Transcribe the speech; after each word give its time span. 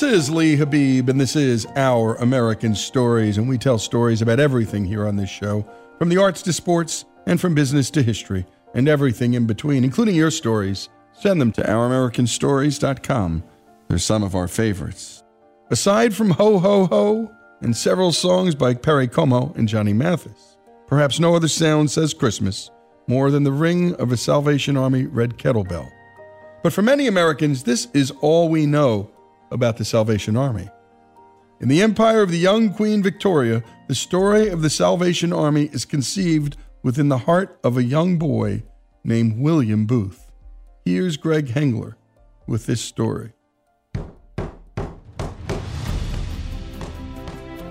This 0.00 0.12
is 0.14 0.30
Lee 0.30 0.56
Habib, 0.56 1.10
and 1.10 1.20
this 1.20 1.36
is 1.36 1.66
Our 1.76 2.14
American 2.14 2.74
Stories, 2.74 3.36
and 3.36 3.46
we 3.46 3.58
tell 3.58 3.76
stories 3.76 4.22
about 4.22 4.40
everything 4.40 4.82
here 4.82 5.06
on 5.06 5.16
this 5.16 5.28
show, 5.28 5.62
from 5.98 6.08
the 6.08 6.16
arts 6.16 6.40
to 6.44 6.54
sports, 6.54 7.04
and 7.26 7.38
from 7.38 7.54
business 7.54 7.90
to 7.90 8.02
history, 8.02 8.46
and 8.72 8.88
everything 8.88 9.34
in 9.34 9.46
between, 9.46 9.84
including 9.84 10.14
your 10.14 10.30
stories. 10.30 10.88
Send 11.12 11.38
them 11.38 11.52
to 11.52 11.60
ouramericanstories.com. 11.60 13.44
They're 13.88 13.98
some 13.98 14.22
of 14.22 14.34
our 14.34 14.48
favorites. 14.48 15.22
Aside 15.70 16.14
from 16.14 16.30
Ho 16.30 16.58
Ho 16.58 16.86
Ho 16.86 17.30
and 17.60 17.76
several 17.76 18.12
songs 18.12 18.54
by 18.54 18.72
Perry 18.72 19.06
Como 19.06 19.52
and 19.54 19.68
Johnny 19.68 19.92
Mathis, 19.92 20.56
perhaps 20.86 21.20
no 21.20 21.34
other 21.36 21.46
sound 21.46 21.90
says 21.90 22.14
Christmas 22.14 22.70
more 23.06 23.30
than 23.30 23.42
the 23.42 23.52
ring 23.52 23.94
of 23.96 24.12
a 24.12 24.16
Salvation 24.16 24.78
Army 24.78 25.04
red 25.04 25.36
kettlebell. 25.36 25.90
But 26.62 26.72
for 26.72 26.80
many 26.80 27.06
Americans, 27.06 27.64
this 27.64 27.88
is 27.92 28.10
all 28.22 28.48
we 28.48 28.64
know 28.64 29.10
about 29.50 29.76
the 29.76 29.84
Salvation 29.84 30.36
Army. 30.36 30.68
In 31.60 31.68
the 31.68 31.82
empire 31.82 32.22
of 32.22 32.30
the 32.30 32.38
young 32.38 32.72
Queen 32.72 33.02
Victoria, 33.02 33.62
the 33.88 33.94
story 33.94 34.48
of 34.48 34.62
the 34.62 34.70
Salvation 34.70 35.32
Army 35.32 35.68
is 35.72 35.84
conceived 35.84 36.56
within 36.82 37.08
the 37.08 37.18
heart 37.18 37.58
of 37.62 37.76
a 37.76 37.84
young 37.84 38.18
boy 38.18 38.62
named 39.04 39.38
William 39.38 39.86
Booth. 39.86 40.30
Here's 40.84 41.16
Greg 41.16 41.48
Hengler 41.48 41.96
with 42.46 42.66
this 42.66 42.80
story. 42.80 43.32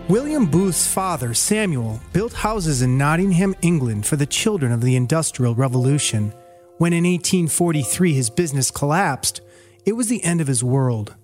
William 0.07 0.47
Booth's 0.47 0.91
father, 0.91 1.35
Samuel, 1.35 1.99
built 2.13 2.33
houses 2.33 2.81
in 2.81 2.97
Nottingham, 2.97 3.55
England 3.61 4.07
for 4.07 4.15
the 4.15 4.25
children 4.25 4.71
of 4.71 4.81
the 4.81 4.95
Industrial 4.95 5.53
Revolution. 5.53 6.33
When 6.77 6.93
in 6.93 7.03
1843 7.03 8.13
his 8.13 8.29
business 8.31 8.71
collapsed, 8.71 9.41
it 9.85 9.93
was 9.93 10.07
the 10.07 10.23
end 10.23 10.41
of 10.41 10.47
his 10.47 10.63
world. 10.63 11.15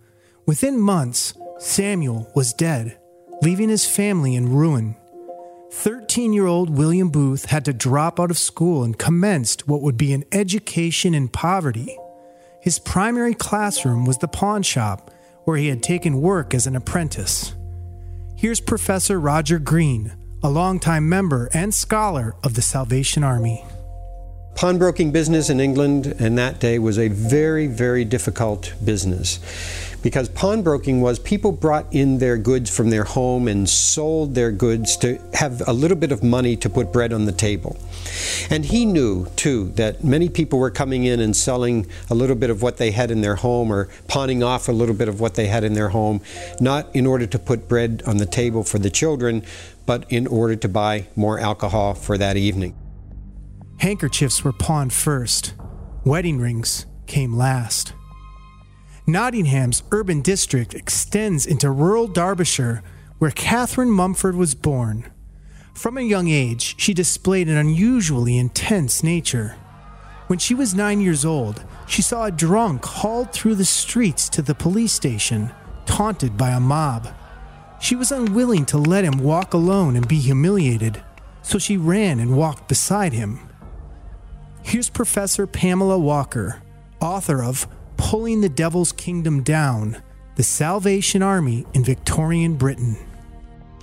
Within 0.48 0.80
months, 0.80 1.34
Samuel 1.58 2.32
was 2.36 2.54
dead, 2.54 3.00
leaving 3.42 3.70
his 3.70 3.88
family 3.88 4.36
in 4.36 4.54
ruin. 4.54 4.96
13 5.72 6.34
year 6.34 6.46
old 6.46 6.70
William 6.70 7.10
Booth 7.10 7.46
had 7.46 7.66
to 7.66 7.74
drop 7.74 8.20
out 8.20 8.30
of 8.30 8.38
school 8.38 8.84
and 8.84 8.98
commenced 8.98 9.68
what 9.68 9.82
would 9.82 9.98
be 9.98 10.14
an 10.14 10.24
education 10.32 11.16
in 11.16 11.30
poverty. 11.30 11.98
His 12.62 12.78
primary 12.78 13.34
classroom 13.34 14.06
was 14.06 14.20
the 14.20 14.28
pawn 14.28 14.62
shop, 14.62 15.10
where 15.46 15.58
he 15.58 15.68
had 15.68 15.82
taken 15.82 16.22
work 16.22 16.54
as 16.54 16.68
an 16.68 16.76
apprentice. 16.76 17.56
Here's 18.38 18.62
Professor 18.62 19.20
Roger 19.20 19.58
Green, 19.58 20.14
a 20.44 20.50
longtime 20.50 21.10
member 21.10 21.50
and 21.56 21.74
scholar 21.74 22.36
of 22.44 22.54
the 22.54 22.62
Salvation 22.62 23.24
Army. 23.24 23.66
Pawnbroking 24.56 25.12
business 25.12 25.50
in 25.50 25.60
England 25.60 26.08
in 26.18 26.36
that 26.36 26.62
day 26.62 26.80
was 26.80 26.98
a 26.98 27.10
very, 27.10 27.68
very 27.68 28.06
difficult 28.06 28.74
business 28.84 29.38
because 30.02 30.30
pawnbroking 30.30 31.02
was 31.02 31.20
people 31.20 31.52
brought 31.52 31.86
in 31.92 32.20
their 32.20 32.38
goods 32.38 32.74
from 32.74 32.90
their 32.90 33.04
home 33.04 33.50
and 33.50 33.68
sold 33.68 34.34
their 34.34 34.52
goods 34.52 34.96
to 34.96 35.20
have 35.34 35.68
a 35.68 35.74
little 35.74 35.98
bit 35.98 36.14
of 36.14 36.24
money 36.24 36.56
to 36.56 36.70
put 36.70 36.94
bread 36.94 37.12
on 37.12 37.26
the 37.26 37.34
table. 37.34 37.76
And 38.50 38.64
he 38.64 38.86
knew, 38.86 39.26
too, 39.36 39.72
that 39.76 40.06
many 40.06 40.30
people 40.30 40.58
were 40.58 40.72
coming 40.72 41.04
in 41.04 41.20
and 41.20 41.36
selling 41.36 41.86
a 42.10 42.16
little 42.16 42.36
bit 42.38 42.50
of 42.50 42.62
what 42.62 42.78
they 42.78 42.92
had 42.92 43.12
in 43.12 43.20
their 43.20 43.36
home 43.36 43.74
or 43.74 43.90
pawning 44.08 44.42
off 44.42 44.70
a 44.70 44.72
little 44.72 44.96
bit 44.96 45.10
of 45.10 45.20
what 45.20 45.36
they 45.36 45.48
had 45.48 45.66
in 45.66 45.74
their 45.74 45.90
home, 45.90 46.22
not 46.62 46.96
in 46.96 47.06
order 47.06 47.28
to 47.28 47.38
put 47.38 47.68
bread 47.68 48.04
on 48.08 48.18
the 48.18 48.26
table 48.26 48.64
for 48.64 48.80
the 48.80 48.90
children, 48.90 49.44
but 49.86 50.10
in 50.10 50.28
order 50.28 50.56
to 50.56 50.70
buy 50.70 51.08
more 51.16 51.40
alcohol 51.40 51.94
for 51.94 52.18
that 52.18 52.38
evening. 52.38 52.74
Handkerchiefs 53.80 54.44
were 54.44 54.54
pawned 54.54 54.94
first, 54.94 55.54
wedding 56.04 56.40
rings 56.40 56.86
came 57.08 57.36
last. 57.36 57.94
Nottingham's 59.06 59.84
urban 59.92 60.22
district 60.22 60.74
extends 60.74 61.46
into 61.46 61.70
rural 61.70 62.08
Derbyshire, 62.08 62.82
where 63.20 63.32
Catherine 63.32 63.92
Mumford 63.92 64.36
was 64.36 64.56
born. 64.56 65.12
From 65.74 65.98
a 65.98 66.02
young 66.02 66.28
age, 66.28 66.76
she 66.80 66.94
displayed 66.94 67.48
an 67.48 67.58
unusually 67.58 68.38
intense 68.38 69.04
nature. 69.04 69.56
When 70.28 70.40
she 70.40 70.56
was 70.56 70.74
nine 70.74 71.02
years 71.02 71.24
old, 71.24 71.64
she 71.86 72.02
saw 72.02 72.26
a 72.26 72.32
drunk 72.32 72.84
hauled 72.84 73.32
through 73.32 73.56
the 73.56 73.66
streets 73.66 74.28
to 74.30 74.42
the 74.42 74.56
police 74.56 74.94
station, 74.94 75.52
taunted 75.86 76.36
by 76.38 76.50
a 76.52 76.60
mob. 76.60 77.10
She 77.80 77.96
was 77.96 78.12
unwilling 78.12 78.66
to 78.68 78.78
let 78.78 79.04
him 79.04 79.20
walk 79.20 79.54
alone 79.54 79.96
and 79.96 80.08
be 80.08 80.18
humiliated, 80.18 81.04
so 81.44 81.60
she 81.60 81.78
ran 81.78 82.20
and 82.20 82.36
walked 82.36 82.68
beside 82.68 83.14
him. 83.14 83.45
Here's 84.68 84.90
Professor 84.90 85.46
Pamela 85.46 86.00
Walker, 86.00 86.60
author 87.00 87.44
of 87.44 87.68
Pulling 87.98 88.42
the 88.42 88.50
Devil's 88.50 88.92
Kingdom 88.92 89.44
Down 89.44 90.02
The 90.38 90.44
Salvation 90.44 91.22
Army 91.22 91.68
in 91.76 91.84
Victorian 91.84 92.56
Britain. 92.56 92.98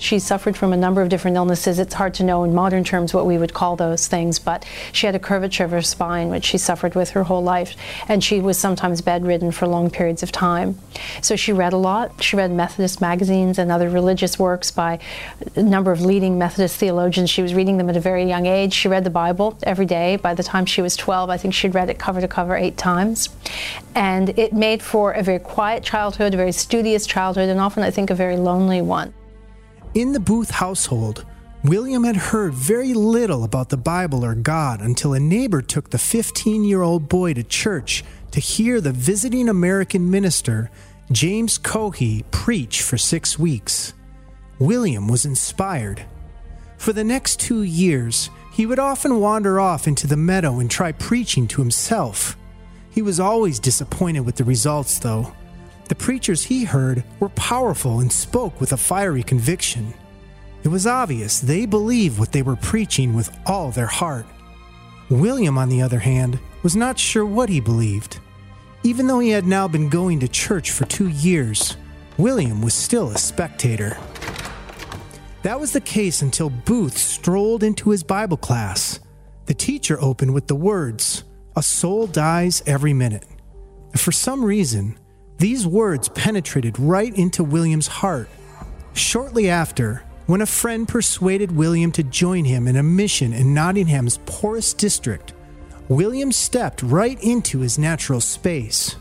She 0.02 0.18
suffered 0.18 0.56
from 0.56 0.72
a 0.72 0.76
number 0.76 1.00
of 1.00 1.08
different 1.08 1.36
illnesses. 1.36 1.78
It's 1.78 1.94
hard 1.94 2.12
to 2.14 2.24
know 2.24 2.42
in 2.42 2.52
modern 2.52 2.82
terms 2.82 3.14
what 3.14 3.24
we 3.24 3.38
would 3.38 3.54
call 3.54 3.76
those 3.76 4.08
things, 4.08 4.40
but 4.40 4.66
she 4.90 5.06
had 5.06 5.14
a 5.14 5.20
curvature 5.20 5.64
of 5.64 5.70
her 5.70 5.80
spine, 5.80 6.28
which 6.28 6.44
she 6.44 6.58
suffered 6.58 6.96
with 6.96 7.10
her 7.10 7.22
whole 7.22 7.40
life, 7.40 7.76
and 8.08 8.22
she 8.22 8.40
was 8.40 8.58
sometimes 8.58 9.00
bedridden 9.00 9.52
for 9.52 9.68
long 9.68 9.90
periods 9.90 10.24
of 10.24 10.32
time. 10.32 10.76
So 11.20 11.36
she 11.36 11.52
read 11.52 11.72
a 11.72 11.76
lot. 11.76 12.20
She 12.20 12.34
read 12.34 12.50
Methodist 12.50 13.00
magazines 13.00 13.60
and 13.60 13.70
other 13.70 13.88
religious 13.88 14.40
works 14.40 14.72
by 14.72 14.98
a 15.54 15.62
number 15.62 15.92
of 15.92 16.00
leading 16.00 16.36
Methodist 16.36 16.80
theologians. 16.80 17.30
She 17.30 17.40
was 17.40 17.54
reading 17.54 17.76
them 17.76 17.88
at 17.88 17.96
a 17.96 18.00
very 18.00 18.24
young 18.24 18.46
age. 18.46 18.72
She 18.72 18.88
read 18.88 19.04
the 19.04 19.10
Bible 19.10 19.56
every 19.62 19.86
day. 19.86 20.16
By 20.16 20.34
the 20.34 20.42
time 20.42 20.66
she 20.66 20.82
was 20.82 20.96
12, 20.96 21.30
I 21.30 21.36
think 21.36 21.54
she'd 21.54 21.76
read 21.76 21.88
it 21.88 22.00
cover 22.00 22.20
to 22.20 22.26
cover 22.26 22.56
eight 22.56 22.76
times. 22.76 23.28
And 23.94 24.36
it 24.36 24.52
made 24.52 24.82
for 24.82 25.12
a 25.12 25.22
very 25.22 25.38
quiet 25.38 25.84
childhood, 25.84 26.34
a 26.34 26.36
very 26.36 26.50
studious 26.50 27.06
childhood, 27.06 27.48
and 27.48 27.60
often 27.60 27.84
I 27.84 27.92
think 27.92 28.10
a 28.10 28.16
very 28.16 28.36
lonely 28.36 28.82
one. 28.82 29.14
In 29.94 30.12
the 30.12 30.20
Booth 30.20 30.50
household, 30.50 31.26
William 31.64 32.04
had 32.04 32.16
heard 32.16 32.54
very 32.54 32.94
little 32.94 33.44
about 33.44 33.68
the 33.68 33.76
Bible 33.76 34.24
or 34.24 34.34
God 34.34 34.80
until 34.80 35.12
a 35.12 35.20
neighbor 35.20 35.60
took 35.60 35.90
the 35.90 35.98
15 35.98 36.64
year 36.64 36.80
old 36.80 37.10
boy 37.10 37.34
to 37.34 37.42
church 37.42 38.02
to 38.30 38.40
hear 38.40 38.80
the 38.80 38.92
visiting 38.92 39.50
American 39.50 40.10
minister, 40.10 40.70
James 41.10 41.58
Caughey, 41.58 42.24
preach 42.30 42.80
for 42.80 42.96
six 42.96 43.38
weeks. 43.38 43.92
William 44.58 45.08
was 45.08 45.26
inspired. 45.26 46.06
For 46.78 46.94
the 46.94 47.04
next 47.04 47.38
two 47.38 47.62
years, 47.62 48.30
he 48.54 48.64
would 48.64 48.78
often 48.78 49.20
wander 49.20 49.60
off 49.60 49.86
into 49.86 50.06
the 50.06 50.16
meadow 50.16 50.58
and 50.58 50.70
try 50.70 50.92
preaching 50.92 51.46
to 51.48 51.60
himself. 51.60 52.34
He 52.90 53.02
was 53.02 53.20
always 53.20 53.58
disappointed 53.58 54.20
with 54.20 54.36
the 54.36 54.44
results, 54.44 54.98
though. 54.98 55.34
The 55.92 55.96
preachers 55.96 56.44
he 56.44 56.64
heard 56.64 57.04
were 57.20 57.28
powerful 57.28 58.00
and 58.00 58.10
spoke 58.10 58.62
with 58.62 58.72
a 58.72 58.78
fiery 58.78 59.22
conviction. 59.22 59.92
It 60.64 60.68
was 60.68 60.86
obvious 60.86 61.38
they 61.38 61.66
believed 61.66 62.18
what 62.18 62.32
they 62.32 62.40
were 62.40 62.56
preaching 62.56 63.12
with 63.12 63.30
all 63.44 63.70
their 63.70 63.88
heart. 63.88 64.24
William, 65.10 65.58
on 65.58 65.68
the 65.68 65.82
other 65.82 65.98
hand, 65.98 66.38
was 66.62 66.74
not 66.74 66.98
sure 66.98 67.26
what 67.26 67.50
he 67.50 67.60
believed. 67.60 68.20
Even 68.82 69.06
though 69.06 69.18
he 69.18 69.28
had 69.28 69.46
now 69.46 69.68
been 69.68 69.90
going 69.90 70.18
to 70.20 70.28
church 70.28 70.70
for 70.70 70.86
two 70.86 71.08
years, 71.08 71.76
William 72.16 72.62
was 72.62 72.72
still 72.72 73.10
a 73.10 73.18
spectator. 73.18 73.98
That 75.42 75.60
was 75.60 75.74
the 75.74 75.80
case 75.82 76.22
until 76.22 76.48
Booth 76.48 76.96
strolled 76.96 77.62
into 77.62 77.90
his 77.90 78.02
Bible 78.02 78.38
class. 78.38 78.98
The 79.44 79.52
teacher 79.52 80.00
opened 80.00 80.32
with 80.32 80.46
the 80.46 80.56
words, 80.56 81.24
A 81.54 81.62
soul 81.62 82.06
dies 82.06 82.62
every 82.64 82.94
minute. 82.94 83.26
For 83.94 84.10
some 84.10 84.42
reason, 84.42 84.98
these 85.42 85.66
words 85.66 86.08
penetrated 86.10 86.78
right 86.78 87.12
into 87.18 87.42
William's 87.42 87.88
heart. 87.88 88.28
Shortly 88.92 89.50
after, 89.50 90.04
when 90.26 90.40
a 90.40 90.46
friend 90.46 90.86
persuaded 90.86 91.50
William 91.50 91.90
to 91.92 92.04
join 92.04 92.44
him 92.44 92.68
in 92.68 92.76
a 92.76 92.82
mission 92.84 93.32
in 93.32 93.52
Nottingham's 93.52 94.20
poorest 94.24 94.78
district, 94.78 95.32
William 95.88 96.30
stepped 96.30 96.80
right 96.80 97.20
into 97.24 97.58
his 97.58 97.76
natural 97.76 98.20
space. 98.20 98.94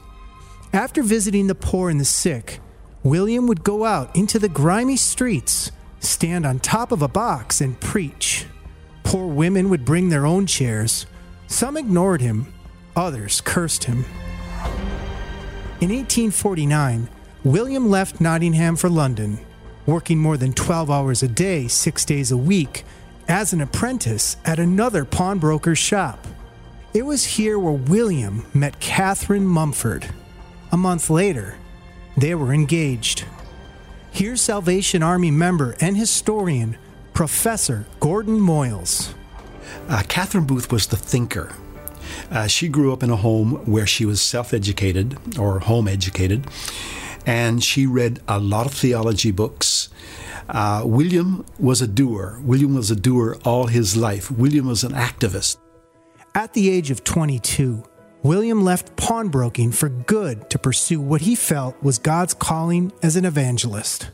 After 0.73 1.03
visiting 1.03 1.45
the 1.45 1.53
poor 1.53 1.91
and 1.91 1.99
the 1.99 2.05
sick, 2.05 2.59
William 3.03 3.45
would 3.45 3.63
go 3.63 3.85
out 3.85 4.15
into 4.15 4.39
the 4.39 4.49
grimy 4.49 4.97
streets, 4.97 5.71
stand 5.99 6.47
on 6.47 6.57
top 6.57 6.91
of 6.91 7.03
a 7.03 7.07
box, 7.07 7.61
and 7.61 7.79
preach. 7.79 8.47
Poor 9.03 9.27
women 9.27 9.69
would 9.69 9.85
bring 9.85 10.09
their 10.09 10.25
own 10.25 10.47
chairs. 10.47 11.05
Some 11.45 11.77
ignored 11.77 12.21
him, 12.21 12.51
others 12.95 13.41
cursed 13.41 13.83
him. 13.83 14.05
In 15.81 15.89
1849, 15.89 17.10
William 17.44 17.89
left 17.89 18.22
Nottingham 18.22 18.75
for 18.75 18.88
London, 18.88 19.39
working 19.88 20.19
more 20.19 20.38
than 20.38 20.54
12 20.54 20.92
hours 20.92 21.24
a 21.24 21.28
day, 21.28 21.68
six 21.68 22.06
days 22.06 22.31
a 22.31 22.38
week, 22.38 22.83
as 23.28 23.51
an 23.51 23.62
apprentice 23.62 24.38
at 24.45 24.60
another 24.60 25.06
pawnbroker's 25.06 25.80
shop. 25.80 26.28
It 26.94 27.04
was 27.04 27.25
here 27.25 27.57
where 27.57 27.74
William 27.74 28.45
met 28.54 28.80
Catherine 28.80 29.48
Mumford. 29.48 30.06
A 30.72 30.78
month 30.78 31.10
later, 31.10 31.57
they 32.16 32.36
were 32.36 32.54
engaged. 32.54 33.25
Here's 34.12 34.39
Salvation 34.39 35.01
Army 35.01 35.31
member 35.31 35.75
and 35.81 35.98
historian, 35.98 36.77
Professor 37.16 37.88
Gordon 38.00 38.39
Moyles. 38.39 39.16
Uh, 39.89 40.04
Catherine 40.07 40.45
Booth 40.45 40.72
was 40.72 40.86
the 40.86 40.95
thinker. 40.95 41.56
Uh, 42.31 42.48
she 42.48 42.69
grew 42.69 42.94
up 42.94 43.04
in 43.04 43.10
a 43.10 43.18
home 43.18 43.56
where 43.66 43.86
she 43.86 44.06
was 44.06 44.22
self 44.22 44.54
educated 44.54 45.18
or 45.38 45.60
home 45.60 45.88
educated, 45.88 46.48
and 47.25 47.63
she 47.63 47.86
read 47.86 48.22
a 48.28 48.39
lot 48.39 48.66
of 48.66 48.74
theology 48.74 49.31
books. 49.31 49.89
Uh, 50.50 50.83
William 50.86 51.45
was 51.60 51.81
a 51.81 51.88
doer. 51.88 52.39
William 52.44 52.74
was 52.74 52.89
a 52.89 52.95
doer 52.95 53.38
all 53.45 53.68
his 53.68 53.95
life. 53.95 54.31
William 54.31 54.68
was 54.68 54.83
an 54.83 54.94
activist. 54.94 55.57
At 56.33 56.54
the 56.54 56.69
age 56.69 56.92
of 56.92 57.04
22, 57.04 57.83
William 58.24 58.63
left 58.63 58.95
pawnbroking 58.95 59.72
for 59.72 59.89
good 59.89 60.50
to 60.50 60.60
pursue 60.60 61.01
what 61.01 61.22
he 61.22 61.36
felt 61.36 61.81
was 61.84 61.98
God's 61.98 62.34
calling 62.34 62.92
as 63.04 63.16
an 63.16 63.25
evangelist. 63.25 64.12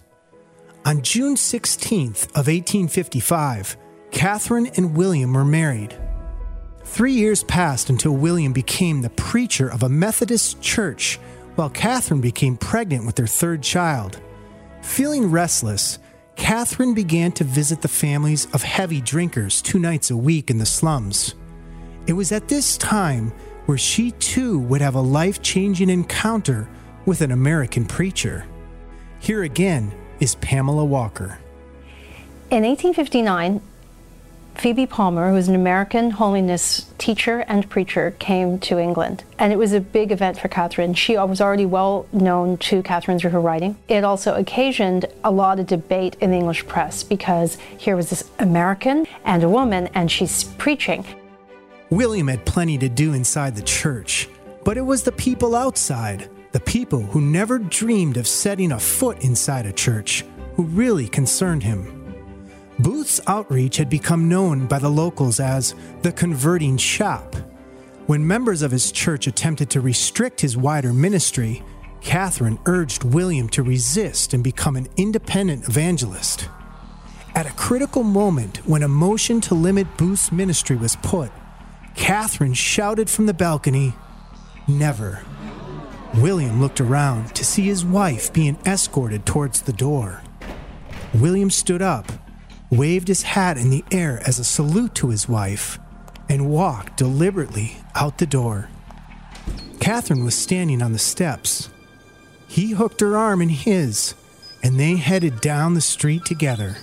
On 0.86 1.02
June 1.02 1.36
16th 1.36 2.26
of 2.30 2.48
1855, 2.48 3.78
Catherine 4.12 4.68
and 4.78 4.96
William 4.96 5.34
were 5.34 5.46
married. 5.46 5.96
Three 6.88 7.14
years 7.14 7.44
passed 7.44 7.92
until 7.92 8.16
William 8.16 8.54
became 8.54 9.02
the 9.02 9.12
preacher 9.12 9.70
of 9.70 9.84
a 9.84 9.90
Methodist 9.90 10.62
church, 10.62 11.20
while 11.54 11.70
Catherine 11.70 12.22
became 12.22 12.58
pregnant 12.58 13.06
with 13.06 13.16
their 13.16 13.28
third 13.28 13.62
child. 13.62 14.20
Feeling 14.82 15.30
restless, 15.30 16.00
Catherine 16.36 16.96
began 16.96 17.32
to 17.34 17.44
visit 17.44 17.82
the 17.82 17.88
families 17.88 18.48
of 18.52 18.64
heavy 18.64 19.00
drinkers 19.00 19.62
two 19.62 19.78
nights 19.78 20.10
a 20.10 20.18
week 20.18 20.50
in 20.50 20.58
the 20.58 20.66
slums. 20.66 21.36
It 22.08 22.14
was 22.14 22.32
at 22.32 22.48
this 22.48 22.78
time 22.78 23.32
where 23.68 23.78
she 23.78 24.12
too 24.12 24.58
would 24.60 24.82
have 24.82 24.96
a 24.96 25.02
life 25.02 25.42
changing 25.44 25.92
encounter 25.92 26.68
with 27.06 27.22
an 27.22 27.32
American 27.32 27.86
preacher. 27.86 28.46
Here 29.20 29.44
again 29.44 29.94
is 30.20 30.36
Pamela 30.36 30.86
Walker. 30.86 31.38
In 32.50 32.64
1859, 32.64 33.62
Phoebe 34.58 34.88
Palmer, 34.88 35.30
who 35.30 35.36
was 35.36 35.48
an 35.48 35.54
American 35.54 36.10
holiness 36.10 36.92
teacher 36.98 37.46
and 37.48 37.70
preacher, 37.70 38.16
came 38.18 38.58
to 38.60 38.80
England. 38.80 39.24
And 39.38 39.54
it 39.54 39.58
was 39.58 39.72
a 39.72 39.80
big 39.80 40.12
event 40.12 40.40
for 40.40 40.48
Catherine. 40.48 40.96
She 40.96 41.16
was 41.16 41.40
already 41.40 41.68
well 41.68 42.08
known 42.12 42.58
to 42.58 42.82
Catherine 42.82 43.20
through 43.20 43.30
her 43.32 43.40
writing. 43.40 43.78
It 43.88 44.04
also 44.04 44.34
occasioned 44.34 45.06
a 45.24 45.30
lot 45.30 45.60
of 45.60 45.68
debate 45.68 46.18
in 46.22 46.32
the 46.32 46.38
English 46.38 46.66
press 46.66 47.04
because 47.04 47.58
here 47.78 47.96
was 47.96 48.10
this 48.10 48.24
American 48.40 49.06
and 49.26 49.44
a 49.44 49.50
woman, 49.50 49.90
and 49.94 50.12
she's 50.12 50.44
preaching. 50.44 51.06
William 51.92 52.28
had 52.28 52.44
plenty 52.44 52.80
to 52.80 52.90
do 52.90 53.14
inside 53.14 53.56
the 53.56 53.62
church, 53.62 54.28
but 54.64 54.76
it 54.76 54.82
was 54.82 55.04
the 55.04 55.12
people 55.12 55.56
outside, 55.56 56.30
the 56.52 56.60
people 56.60 57.02
who 57.02 57.22
never 57.22 57.60
dreamed 57.60 58.18
of 58.18 58.28
setting 58.28 58.72
a 58.72 58.80
foot 58.80 59.24
inside 59.24 59.68
a 59.68 59.72
church, 59.72 60.26
who 60.56 60.64
really 60.64 61.08
concerned 61.08 61.62
him. 61.62 61.97
Booth's 62.80 63.20
outreach 63.26 63.78
had 63.78 63.90
become 63.90 64.30
known 64.30 64.68
by 64.68 64.78
the 64.78 64.90
locals 64.90 65.40
as 65.40 65.74
the 66.04 66.12
converting 66.12 66.78
shop. 66.78 67.36
When 68.06 68.26
members 68.26 68.62
of 68.62 68.72
his 68.72 68.92
church 68.92 69.26
attempted 69.26 69.72
to 69.72 69.82
restrict 69.82 70.42
his 70.42 70.56
wider 70.56 70.94
ministry, 70.94 71.64
Catherine 72.02 72.60
urged 72.68 73.04
William 73.04 73.50
to 73.50 73.64
resist 73.64 74.36
and 74.36 74.44
become 74.44 74.76
an 74.76 74.88
independent 74.96 75.68
evangelist. 75.68 76.48
At 77.34 77.48
a 77.48 77.54
critical 77.54 78.04
moment 78.04 78.58
when 78.68 78.84
a 78.84 78.88
motion 78.88 79.42
to 79.42 79.56
limit 79.56 79.98
Booth's 79.98 80.32
ministry 80.32 80.76
was 80.76 80.96
put, 80.98 81.32
Catherine 81.96 82.54
shouted 82.54 83.10
from 83.10 83.26
the 83.26 83.34
balcony, 83.34 83.94
Never. 84.68 85.24
William 86.16 86.62
looked 86.62 86.80
around 86.80 87.34
to 87.36 87.44
see 87.44 87.64
his 87.64 87.84
wife 87.84 88.32
being 88.32 88.58
escorted 88.68 89.26
towards 89.26 89.64
the 89.64 89.74
door. 89.74 90.22
William 91.16 91.50
stood 91.50 91.82
up 91.82 92.12
waved 92.70 93.08
his 93.08 93.24
hat 93.24 93.58
in 93.58 93.70
the 93.70 93.84
air 93.92 94.22
as 94.26 94.40
a 94.40 94.44
salute 94.44 94.94
to 94.96 95.10
his 95.10 95.30
wife, 95.30 95.80
and 96.30 96.50
walked 96.50 96.98
deliberately 96.98 97.78
out 97.96 98.18
the 98.18 98.26
door. 98.26 98.70
Catherine 99.80 100.26
was 100.26 100.36
standing 100.36 100.82
on 100.82 100.92
the 100.92 101.00
steps. 101.00 101.70
He 102.48 102.72
hooked 102.72 103.00
her 103.02 103.16
arm 103.16 103.42
in 103.42 103.50
his, 103.50 104.16
and 104.64 104.80
they 104.80 104.96
headed 104.96 105.40
down 105.40 105.74
the 105.74 105.82
street 105.82 106.26
together. 106.26 106.76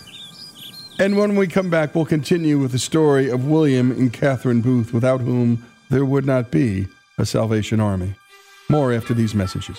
And 0.98 1.16
when 1.16 1.36
we 1.36 1.48
come 1.48 1.70
back, 1.70 1.94
we'll 1.94 2.06
continue 2.06 2.58
with 2.58 2.72
the 2.72 2.78
story 2.78 3.28
of 3.28 3.46
William 3.46 3.90
and 3.90 4.12
Catherine 4.12 4.60
Booth, 4.60 4.92
without 4.92 5.20
whom 5.20 5.64
there 5.90 6.04
would 6.04 6.24
not 6.24 6.50
be 6.50 6.86
a 7.18 7.26
Salvation 7.26 7.80
Army. 7.80 8.14
More 8.70 8.92
after 8.92 9.12
these 9.12 9.34
messages. 9.34 9.78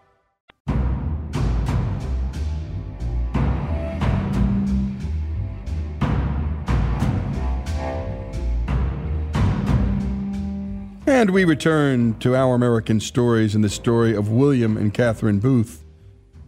And 11.21 11.29
we 11.29 11.45
return 11.45 12.17
to 12.21 12.35
our 12.35 12.55
American 12.55 12.99
stories 12.99 13.53
and 13.53 13.63
the 13.63 13.69
story 13.69 14.15
of 14.15 14.29
William 14.29 14.75
and 14.75 14.91
Catherine 14.91 15.37
Booth 15.37 15.83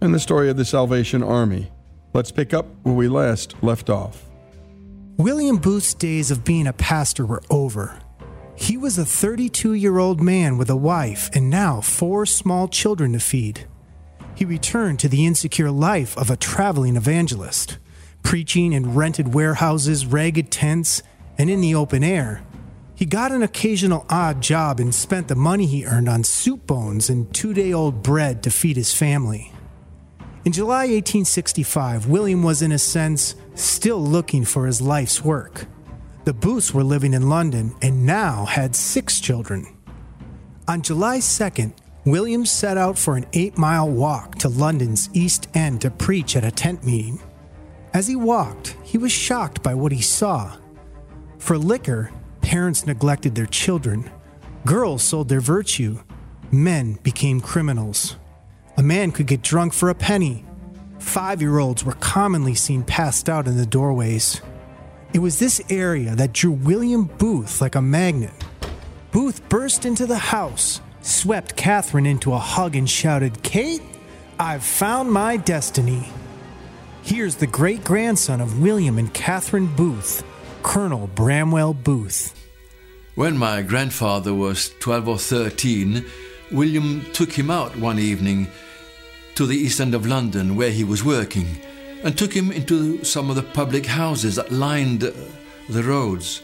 and 0.02 0.16
the 0.16 0.20
story 0.20 0.50
of 0.50 0.58
the 0.58 0.66
Salvation 0.66 1.22
Army. 1.22 1.72
Let's 2.16 2.32
pick 2.32 2.56
up 2.56 2.66
where 2.82 2.96
we 2.96 3.08
last 3.08 3.54
left 3.62 3.92
off. 3.92 4.32
William 5.18 5.58
Booth's 5.58 5.94
days 5.94 6.32
of 6.32 6.44
being 6.44 6.66
a 6.66 6.74
pastor 6.74 7.24
were 7.24 7.44
over. 7.52 8.00
He 8.56 8.76
was 8.76 8.98
a 8.98 9.06
32 9.06 9.74
year 9.74 10.00
old 10.00 10.20
man 10.20 10.58
with 10.58 10.72
a 10.72 10.76
wife 10.76 11.30
and 11.36 11.52
now 11.52 11.80
four 11.80 12.26
small 12.26 12.68
children 12.68 13.14
to 13.14 13.20
feed. 13.20 13.68
He 14.34 14.44
returned 14.44 15.00
to 15.02 15.08
the 15.08 15.28
insecure 15.28 15.70
life 15.70 16.18
of 16.18 16.32
a 16.32 16.36
traveling 16.36 16.96
evangelist, 16.96 17.78
preaching 18.24 18.74
in 18.74 18.96
rented 18.96 19.36
warehouses, 19.36 20.08
ragged 20.08 20.50
tents, 20.50 21.04
and 21.38 21.48
in 21.48 21.62
the 21.62 21.76
open 21.76 22.04
air. 22.04 22.44
He 22.96 23.06
got 23.06 23.32
an 23.32 23.42
occasional 23.42 24.06
odd 24.10 24.42
job 24.42 24.80
and 24.80 24.94
spent 24.94 25.28
the 25.28 25.36
money 25.36 25.66
he 25.66 25.86
earned 25.86 26.08
on 26.08 26.24
soup 26.24 26.68
bones 26.68 27.10
and 27.10 27.34
two 27.34 27.54
day 27.54 27.74
old 27.74 28.04
bread 28.04 28.44
to 28.44 28.52
feed 28.52 28.78
his 28.78 28.94
family. 28.94 29.52
In 30.46 30.52
July 30.52 30.86
1865, 30.88 32.08
William 32.08 32.44
was, 32.44 32.62
in 32.62 32.72
a 32.72 32.78
sense, 32.78 33.36
still 33.56 34.04
looking 34.04 34.44
for 34.44 34.66
his 34.66 34.82
life's 34.82 35.24
work. 35.24 35.66
The 36.26 36.34
Booths 36.34 36.74
were 36.74 36.84
living 36.84 37.14
in 37.14 37.30
London 37.30 37.76
and 37.82 38.06
now 38.06 38.46
had 38.46 38.76
six 38.76 39.20
children. 39.20 39.66
On 40.68 40.82
July 40.82 41.18
2nd, 41.20 41.74
William 42.06 42.46
set 42.46 42.78
out 42.78 42.98
for 42.98 43.16
an 43.16 43.26
eight 43.34 43.58
mile 43.58 43.90
walk 43.90 44.36
to 44.40 44.50
London's 44.50 45.10
East 45.14 45.48
End 45.54 45.82
to 45.82 45.90
preach 45.90 46.36
at 46.36 46.44
a 46.44 46.52
tent 46.52 46.86
meeting. 46.86 47.22
As 47.94 48.08
he 48.08 48.16
walked, 48.16 48.76
he 48.84 48.98
was 48.98 49.12
shocked 49.12 49.64
by 49.64 49.74
what 49.74 49.92
he 49.92 50.02
saw. 50.02 50.58
For 51.38 51.58
liquor, 51.58 52.12
parents 52.54 52.86
neglected 52.86 53.34
their 53.34 53.48
children, 53.48 54.08
girls 54.64 55.02
sold 55.02 55.28
their 55.28 55.40
virtue, 55.40 55.98
men 56.52 56.94
became 57.02 57.42
criminals. 57.42 58.16
A 58.78 58.84
man 58.84 59.12
could 59.12 59.26
get 59.26 59.42
drunk 59.42 59.74
for 59.74 59.90
a 59.90 59.96
penny. 59.96 60.46
Five 61.00 61.42
year 61.42 61.58
olds 61.58 61.84
were 61.84 61.94
commonly 61.94 62.54
seen 62.54 62.84
passed 62.84 63.28
out 63.28 63.48
in 63.48 63.58
the 63.58 63.66
doorways. 63.66 64.40
It 65.16 65.18
was 65.18 65.40
this 65.40 65.64
area 65.72 66.16
that 66.16 66.32
drew 66.32 66.52
William 66.52 67.06
Booth 67.06 67.60
like 67.60 67.74
a 67.74 67.82
magnet. 67.82 68.46
Booth 69.12 69.50
burst 69.50 69.84
into 69.84 70.06
the 70.06 70.20
house, 70.20 70.80
swept 71.02 71.56
Catherine 71.56 72.06
into 72.06 72.34
a 72.34 72.38
hug, 72.38 72.76
and 72.76 72.88
shouted, 72.88 73.42
Kate, 73.42 73.82
I've 74.38 74.64
found 74.64 75.12
my 75.12 75.38
destiny. 75.38 76.08
Here's 77.02 77.34
the 77.34 77.48
great 77.48 77.84
grandson 77.84 78.42
of 78.42 78.62
William 78.62 79.00
and 79.00 79.12
Catherine 79.12 79.76
Booth, 79.76 80.24
Colonel 80.64 81.08
Bramwell 81.08 81.74
Booth. 81.74 82.34
When 83.16 83.38
my 83.38 83.62
grandfather 83.62 84.34
was 84.34 84.74
12 84.80 85.08
or 85.08 85.20
13, 85.20 86.06
William 86.52 87.06
took 87.12 87.34
him 87.34 87.52
out 87.52 87.78
one 87.78 88.00
evening 88.00 88.48
to 89.36 89.46
the 89.46 89.58
east 89.58 89.82
end 89.82 89.94
of 89.94 90.08
London 90.08 90.56
where 90.56 90.72
he 90.72 90.84
was 90.84 91.04
working 91.04 91.60
and 92.04 92.18
took 92.18 92.34
him 92.34 92.52
into 92.52 93.04
some 93.04 93.30
of 93.30 93.36
the 93.36 93.44
public 93.44 93.86
houses 93.86 94.38
that 94.38 94.52
lined 94.52 95.02
the 95.70 95.84
roads. 95.84 96.42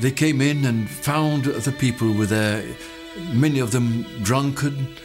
They 0.00 0.10
came 0.10 0.40
in 0.40 0.64
and 0.64 0.88
found 0.90 1.44
the 1.44 1.70
people 1.72 2.12
were 2.14 2.26
there, 2.26 2.64
many 3.32 3.60
of 3.60 3.72
them 3.72 4.04
drunken. 4.22 4.96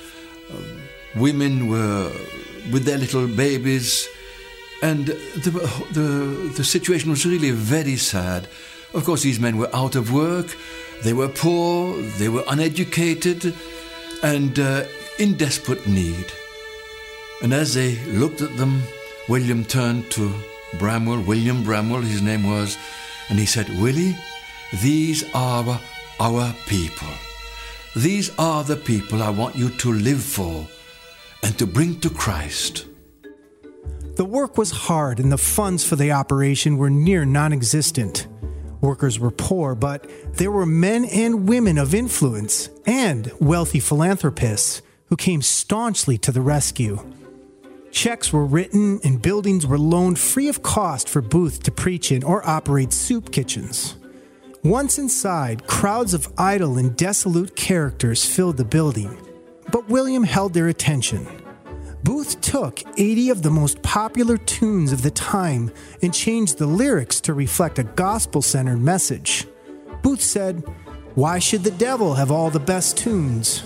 Women 1.16 1.68
were 1.68 2.12
with 2.72 2.86
their 2.86 2.98
little 2.98 3.28
babies, 3.28 4.08
and 4.82 5.08
the, 5.08 5.52
the, 5.92 6.54
the 6.56 6.64
situation 6.64 7.10
was 7.10 7.26
really 7.26 7.52
very 7.52 7.98
sad. 7.98 8.48
Of 8.94 9.06
course, 9.06 9.24
these 9.24 9.40
men 9.40 9.58
were 9.58 9.74
out 9.76 9.96
of 9.96 10.12
work, 10.12 10.56
they 11.04 11.14
were 11.14 11.28
poor, 11.28 12.00
they 12.18 12.30
were 12.30 12.44
uneducated, 12.48 13.54
and 14.24 14.58
uh, 14.60 14.86
in 15.20 15.36
desperate 15.36 15.88
need. 15.88 16.26
And 17.42 17.54
as 17.54 17.74
they 17.74 17.98
looked 18.06 18.42
at 18.42 18.58
them, 18.58 18.82
William 19.30 19.64
turned 19.64 20.10
to 20.12 20.34
Bramwell, 20.80 21.22
William 21.22 21.64
Bramwell, 21.64 22.02
his 22.02 22.22
name 22.22 22.50
was, 22.50 22.78
and 23.30 23.38
he 23.38 23.46
said, 23.46 23.70
Willie, 23.80 24.16
these 24.82 25.24
are 25.34 25.80
our 26.20 26.56
people. 26.68 27.14
These 27.96 28.32
are 28.38 28.64
the 28.64 28.76
people 28.76 29.22
I 29.22 29.30
want 29.30 29.56
you 29.56 29.70
to 29.70 29.92
live 29.92 30.24
for 30.24 30.68
and 31.44 31.58
to 31.60 31.68
bring 31.68 32.00
to 32.00 32.10
Christ. 32.10 32.87
The 34.18 34.26
work 34.26 34.58
was 34.58 34.72
hard 34.72 35.20
and 35.20 35.32
the 35.32 35.38
funds 35.38 35.84
for 35.84 35.96
the 35.96 36.12
operation 36.12 36.78
were 36.78 36.90
near 36.90 37.24
non 37.24 37.54
existent. 37.54 38.26
Workers 38.82 39.20
were 39.20 39.30
poor, 39.30 39.76
but 39.76 40.10
there 40.34 40.50
were 40.50 40.66
men 40.66 41.06
and 41.06 41.48
women 41.48 41.78
of 41.78 41.94
influence 41.94 42.72
and 42.88 43.32
wealthy 43.40 43.80
philanthropists 43.80 44.82
who 45.10 45.18
came 45.18 45.44
staunchly 45.44 46.18
to 46.18 46.32
the 46.32 46.42
rescue. 46.42 46.98
Checks 47.92 48.34
were 48.34 48.44
written 48.44 49.00
and 49.04 49.22
buildings 49.22 49.68
were 49.68 49.78
loaned 49.78 50.18
free 50.18 50.48
of 50.48 50.64
cost 50.64 51.08
for 51.08 51.22
Booth 51.22 51.62
to 51.62 51.72
preach 51.72 52.12
in 52.12 52.24
or 52.24 52.48
operate 52.50 52.94
soup 52.94 53.32
kitchens. 53.32 53.98
Once 54.64 54.98
inside, 54.98 55.68
crowds 55.68 56.16
of 56.16 56.28
idle 56.40 56.80
and 56.80 56.96
dissolute 56.96 57.56
characters 57.56 58.26
filled 58.26 58.58
the 58.58 58.66
building, 58.66 59.16
but 59.72 59.88
William 59.90 60.24
held 60.24 60.56
their 60.56 60.70
attention. 60.70 61.28
Booth 62.04 62.40
took 62.42 62.82
80 62.98 63.30
of 63.32 63.42
the 63.42 63.50
most 63.50 63.82
popular 63.82 64.38
tunes 64.38 64.92
of 64.92 65.02
the 65.02 65.12
time 65.12 65.72
and 66.02 66.14
changed 66.14 66.58
the 66.58 66.68
lyrics 66.68 67.20
to 67.22 67.34
reflect 67.34 67.80
a 67.80 67.84
gospel 67.84 68.42
centered 68.42 68.80
message. 68.80 69.48
Booth 70.04 70.22
said, 70.22 70.64
Why 71.16 71.40
should 71.40 71.64
the 71.64 71.72
devil 71.72 72.16
have 72.16 72.32
all 72.32 72.50
the 72.50 72.60
best 72.60 72.98
tunes? 72.98 73.64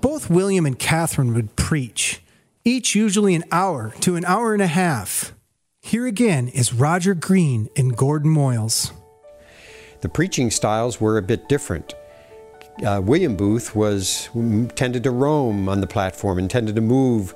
Both 0.00 0.28
William 0.28 0.66
and 0.66 0.78
Catherine 0.78 1.32
would 1.34 1.54
preach, 1.56 2.22
each 2.64 2.94
usually 2.94 3.34
an 3.34 3.44
hour 3.52 3.94
to 4.00 4.16
an 4.16 4.24
hour 4.24 4.52
and 4.52 4.62
a 4.62 4.66
half. 4.66 5.32
Here 5.80 6.06
again 6.06 6.48
is 6.48 6.74
Roger 6.74 7.14
Green 7.14 7.68
and 7.76 7.96
Gordon 7.96 8.34
Moyles. 8.34 8.92
The 10.00 10.08
preaching 10.08 10.50
styles 10.50 11.00
were 11.00 11.16
a 11.16 11.22
bit 11.22 11.48
different 11.48 11.94
uh, 12.84 13.00
William 13.02 13.36
Booth 13.36 13.74
was 13.74 14.28
tended 14.74 15.02
to 15.04 15.10
roam 15.10 15.68
on 15.68 15.80
the 15.80 15.86
platform 15.86 16.38
and 16.38 16.50
tended 16.50 16.74
to 16.76 16.80
move 16.80 17.34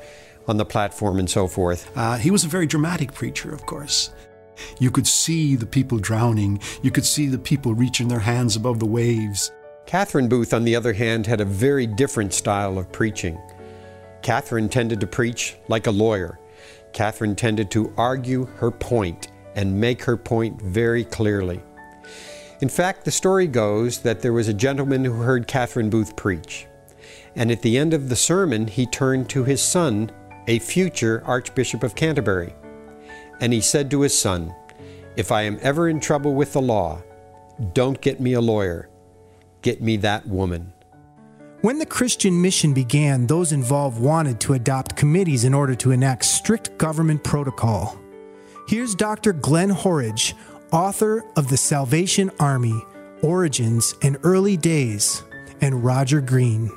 on 0.48 0.56
the 0.56 0.64
platform 0.64 1.18
and 1.18 1.28
so 1.28 1.46
forth. 1.46 1.90
Uh, 1.96 2.16
he 2.16 2.30
was 2.30 2.44
a 2.44 2.48
very 2.48 2.66
dramatic 2.66 3.12
preacher, 3.12 3.52
of 3.52 3.66
course. 3.66 4.10
You 4.78 4.90
could 4.90 5.06
see 5.06 5.54
the 5.56 5.66
people 5.66 5.98
drowning. 5.98 6.60
You 6.82 6.90
could 6.90 7.04
see 7.04 7.26
the 7.26 7.38
people 7.38 7.74
reaching 7.74 8.08
their 8.08 8.20
hands 8.20 8.56
above 8.56 8.78
the 8.78 8.86
waves. 8.86 9.52
Catherine 9.84 10.28
Booth, 10.28 10.54
on 10.54 10.64
the 10.64 10.74
other 10.74 10.92
hand, 10.92 11.26
had 11.26 11.40
a 11.40 11.44
very 11.44 11.86
different 11.86 12.32
style 12.32 12.78
of 12.78 12.90
preaching. 12.90 13.38
Catherine 14.22 14.68
tended 14.68 15.00
to 15.00 15.06
preach 15.06 15.56
like 15.68 15.86
a 15.86 15.90
lawyer. 15.90 16.38
Catherine 16.92 17.36
tended 17.36 17.70
to 17.72 17.92
argue 17.96 18.46
her 18.56 18.70
point 18.70 19.28
and 19.54 19.80
make 19.80 20.02
her 20.02 20.16
point 20.16 20.60
very 20.60 21.04
clearly. 21.04 21.62
In 22.60 22.68
fact, 22.70 23.04
the 23.04 23.10
story 23.10 23.46
goes 23.46 23.98
that 23.98 24.20
there 24.20 24.32
was 24.32 24.48
a 24.48 24.54
gentleman 24.54 25.04
who 25.04 25.22
heard 25.22 25.46
Catherine 25.46 25.90
Booth 25.90 26.16
preach. 26.16 26.66
And 27.34 27.50
at 27.50 27.60
the 27.60 27.76
end 27.76 27.92
of 27.92 28.08
the 28.08 28.16
sermon, 28.16 28.66
he 28.66 28.86
turned 28.86 29.28
to 29.30 29.44
his 29.44 29.60
son, 29.60 30.10
a 30.46 30.58
future 30.58 31.22
Archbishop 31.26 31.82
of 31.82 31.94
Canterbury. 31.94 32.54
And 33.40 33.52
he 33.52 33.60
said 33.60 33.90
to 33.90 34.00
his 34.00 34.18
son, 34.18 34.54
If 35.16 35.30
I 35.30 35.42
am 35.42 35.58
ever 35.60 35.88
in 35.88 36.00
trouble 36.00 36.34
with 36.34 36.54
the 36.54 36.62
law, 36.62 37.02
don't 37.74 38.00
get 38.00 38.20
me 38.20 38.32
a 38.32 38.40
lawyer, 38.40 38.88
get 39.60 39.82
me 39.82 39.98
that 39.98 40.26
woman. 40.26 40.72
When 41.60 41.78
the 41.78 41.86
Christian 41.86 42.40
mission 42.40 42.72
began, 42.72 43.26
those 43.26 43.52
involved 43.52 44.00
wanted 44.00 44.40
to 44.40 44.54
adopt 44.54 44.96
committees 44.96 45.44
in 45.44 45.52
order 45.52 45.74
to 45.74 45.90
enact 45.90 46.24
strict 46.24 46.78
government 46.78 47.22
protocol. 47.22 47.98
Here's 48.68 48.94
Dr. 48.94 49.32
Glenn 49.32 49.70
Horridge 49.70 50.34
author 50.72 51.24
of 51.36 51.48
The 51.48 51.56
Salvation 51.56 52.30
Army 52.38 52.82
Origins 53.22 53.94
and 54.02 54.18
Early 54.22 54.56
Days, 54.56 55.22
and 55.60 55.84
Roger 55.84 56.20
Green. 56.20 56.70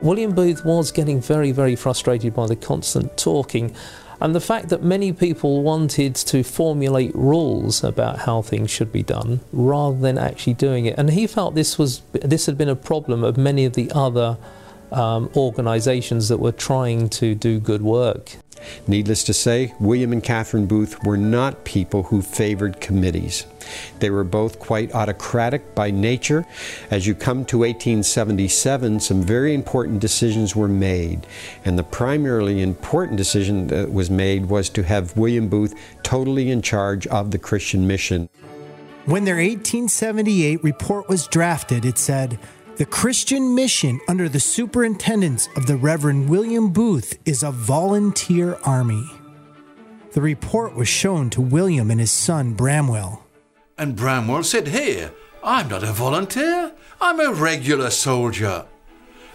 William 0.00 0.34
Booth 0.34 0.64
was 0.64 0.92
getting 0.92 1.20
very, 1.20 1.52
very 1.52 1.76
frustrated 1.76 2.34
by 2.34 2.46
the 2.46 2.56
constant 2.56 3.16
talking 3.16 3.74
and 4.20 4.34
the 4.34 4.40
fact 4.40 4.68
that 4.68 4.82
many 4.82 5.12
people 5.12 5.62
wanted 5.62 6.14
to 6.14 6.44
formulate 6.44 7.14
rules 7.14 7.82
about 7.82 8.20
how 8.20 8.42
things 8.42 8.70
should 8.70 8.92
be 8.92 9.02
done 9.02 9.40
rather 9.52 9.98
than 9.98 10.18
actually 10.18 10.54
doing 10.54 10.86
it. 10.86 10.96
And 10.96 11.10
he 11.10 11.26
felt 11.26 11.54
this 11.54 11.78
was 11.78 12.02
this 12.12 12.46
had 12.46 12.56
been 12.56 12.68
a 12.68 12.76
problem 12.76 13.24
of 13.24 13.36
many 13.36 13.64
of 13.64 13.72
the 13.72 13.90
other 13.92 14.38
um, 14.92 15.30
organisations 15.34 16.28
that 16.28 16.38
were 16.38 16.52
trying 16.52 17.08
to 17.08 17.34
do 17.34 17.58
good 17.58 17.82
work. 17.82 18.36
Needless 18.86 19.24
to 19.24 19.34
say, 19.34 19.74
William 19.80 20.12
and 20.12 20.22
Catherine 20.22 20.66
Booth 20.66 21.02
were 21.04 21.16
not 21.16 21.64
people 21.64 22.04
who 22.04 22.22
favored 22.22 22.80
committees. 22.80 23.46
They 24.00 24.10
were 24.10 24.24
both 24.24 24.58
quite 24.58 24.94
autocratic 24.94 25.74
by 25.74 25.90
nature. 25.90 26.46
As 26.90 27.06
you 27.06 27.14
come 27.14 27.44
to 27.46 27.58
1877, 27.58 29.00
some 29.00 29.22
very 29.22 29.54
important 29.54 30.00
decisions 30.00 30.56
were 30.56 30.68
made. 30.68 31.26
And 31.64 31.78
the 31.78 31.84
primarily 31.84 32.60
important 32.60 33.16
decision 33.16 33.68
that 33.68 33.92
was 33.92 34.10
made 34.10 34.46
was 34.46 34.68
to 34.70 34.82
have 34.82 35.16
William 35.16 35.48
Booth 35.48 35.74
totally 36.02 36.50
in 36.50 36.62
charge 36.62 37.06
of 37.06 37.30
the 37.30 37.38
Christian 37.38 37.86
mission. 37.86 38.28
When 39.04 39.24
their 39.24 39.36
1878 39.36 40.62
report 40.62 41.08
was 41.08 41.26
drafted, 41.26 41.84
it 41.84 41.98
said, 41.98 42.38
the 42.76 42.86
Christian 42.86 43.54
mission 43.54 44.00
under 44.08 44.28
the 44.28 44.40
superintendence 44.40 45.48
of 45.56 45.66
the 45.66 45.76
Reverend 45.76 46.30
William 46.30 46.72
Booth 46.72 47.18
is 47.26 47.42
a 47.42 47.50
volunteer 47.50 48.58
army. 48.64 49.04
The 50.12 50.22
report 50.22 50.74
was 50.74 50.88
shown 50.88 51.28
to 51.30 51.40
William 51.42 51.90
and 51.90 52.00
his 52.00 52.10
son 52.10 52.54
Bramwell. 52.54 53.26
And 53.76 53.94
Bramwell 53.94 54.42
said, 54.42 54.68
Here, 54.68 55.12
I'm 55.44 55.68
not 55.68 55.82
a 55.82 55.92
volunteer, 55.92 56.72
I'm 57.00 57.20
a 57.20 57.32
regular 57.32 57.90
soldier. 57.90 58.64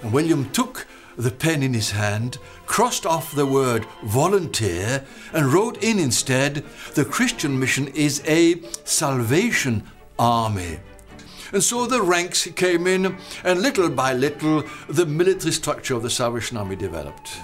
And 0.02 0.12
William 0.12 0.50
took 0.50 0.88
the 1.16 1.32
pen 1.32 1.62
in 1.62 1.74
his 1.74 1.92
hand, 1.92 2.40
crossed 2.66 3.06
off 3.06 3.36
the 3.36 3.46
word 3.46 3.86
volunteer, 4.04 5.06
and 5.34 5.54
wrote 5.54 5.84
in 5.84 6.00
instead, 6.00 6.64
The 6.96 7.06
Christian 7.06 7.60
mission 7.60 7.88
is 7.90 8.24
a 8.26 8.62
salvation 8.84 9.84
army. 10.18 10.80
And 11.54 11.64
so 11.64 11.86
the 11.86 12.02
ranks 12.02 12.48
came 12.56 12.88
in, 12.88 13.18
and 13.44 13.62
little 13.62 13.90
by 13.90 14.14
little, 14.14 14.64
the 14.88 15.06
military 15.06 15.52
structure 15.52 15.96
of 15.96 16.04
the 16.04 16.10
Salvation 16.10 16.58
Army 16.58 16.76
developed. 16.76 17.38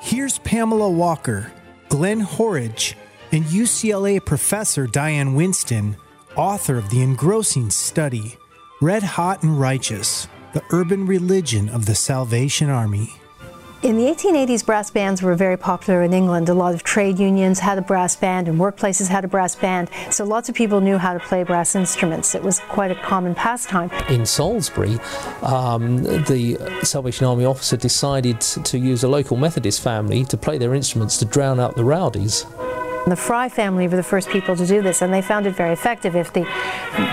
Here's 0.00 0.38
Pamela 0.38 0.90
Walker, 0.90 1.52
Glenn 1.88 2.20
Horridge, 2.20 2.96
and 3.32 3.44
UCLA 3.44 4.24
professor 4.24 4.86
Diane 4.86 5.34
Winston, 5.34 5.96
author 6.36 6.76
of 6.76 6.90
the 6.90 7.02
engrossing 7.02 7.70
study, 7.70 8.36
Red 8.80 9.02
Hot 9.02 9.42
and 9.42 9.58
Righteous 9.58 10.28
The 10.52 10.62
Urban 10.70 11.06
Religion 11.06 11.68
of 11.68 11.86
the 11.86 11.94
Salvation 11.94 12.70
Army. 12.70 13.12
In 13.86 13.96
the 13.96 14.06
1880s, 14.06 14.66
brass 14.66 14.90
bands 14.90 15.22
were 15.22 15.36
very 15.36 15.56
popular 15.56 16.02
in 16.02 16.12
England. 16.12 16.48
A 16.48 16.54
lot 16.54 16.74
of 16.74 16.82
trade 16.82 17.20
unions 17.20 17.60
had 17.60 17.78
a 17.78 17.82
brass 17.82 18.16
band 18.16 18.48
and 18.48 18.58
workplaces 18.58 19.06
had 19.06 19.24
a 19.24 19.28
brass 19.28 19.54
band, 19.54 19.88
so 20.10 20.24
lots 20.24 20.48
of 20.48 20.56
people 20.56 20.80
knew 20.80 20.98
how 20.98 21.14
to 21.14 21.20
play 21.20 21.44
brass 21.44 21.76
instruments. 21.76 22.34
It 22.34 22.42
was 22.42 22.58
quite 22.68 22.90
a 22.90 22.96
common 22.96 23.36
pastime. 23.36 23.92
In 24.08 24.26
Salisbury, 24.26 24.98
um, 25.40 26.02
the 26.02 26.58
Salvation 26.82 27.26
Army 27.26 27.44
officer 27.44 27.76
decided 27.76 28.40
to 28.40 28.76
use 28.76 29.04
a 29.04 29.08
local 29.08 29.36
Methodist 29.36 29.80
family 29.80 30.24
to 30.24 30.36
play 30.36 30.58
their 30.58 30.74
instruments 30.74 31.16
to 31.18 31.24
drown 31.24 31.60
out 31.60 31.76
the 31.76 31.84
rowdies. 31.84 32.44
The 33.06 33.14
Fry 33.14 33.48
family 33.48 33.86
were 33.86 33.94
the 33.94 34.02
first 34.02 34.28
people 34.30 34.56
to 34.56 34.66
do 34.66 34.82
this, 34.82 35.00
and 35.00 35.14
they 35.14 35.22
found 35.22 35.46
it 35.46 35.54
very 35.54 35.72
effective. 35.72 36.16
If 36.16 36.32
the, 36.32 36.40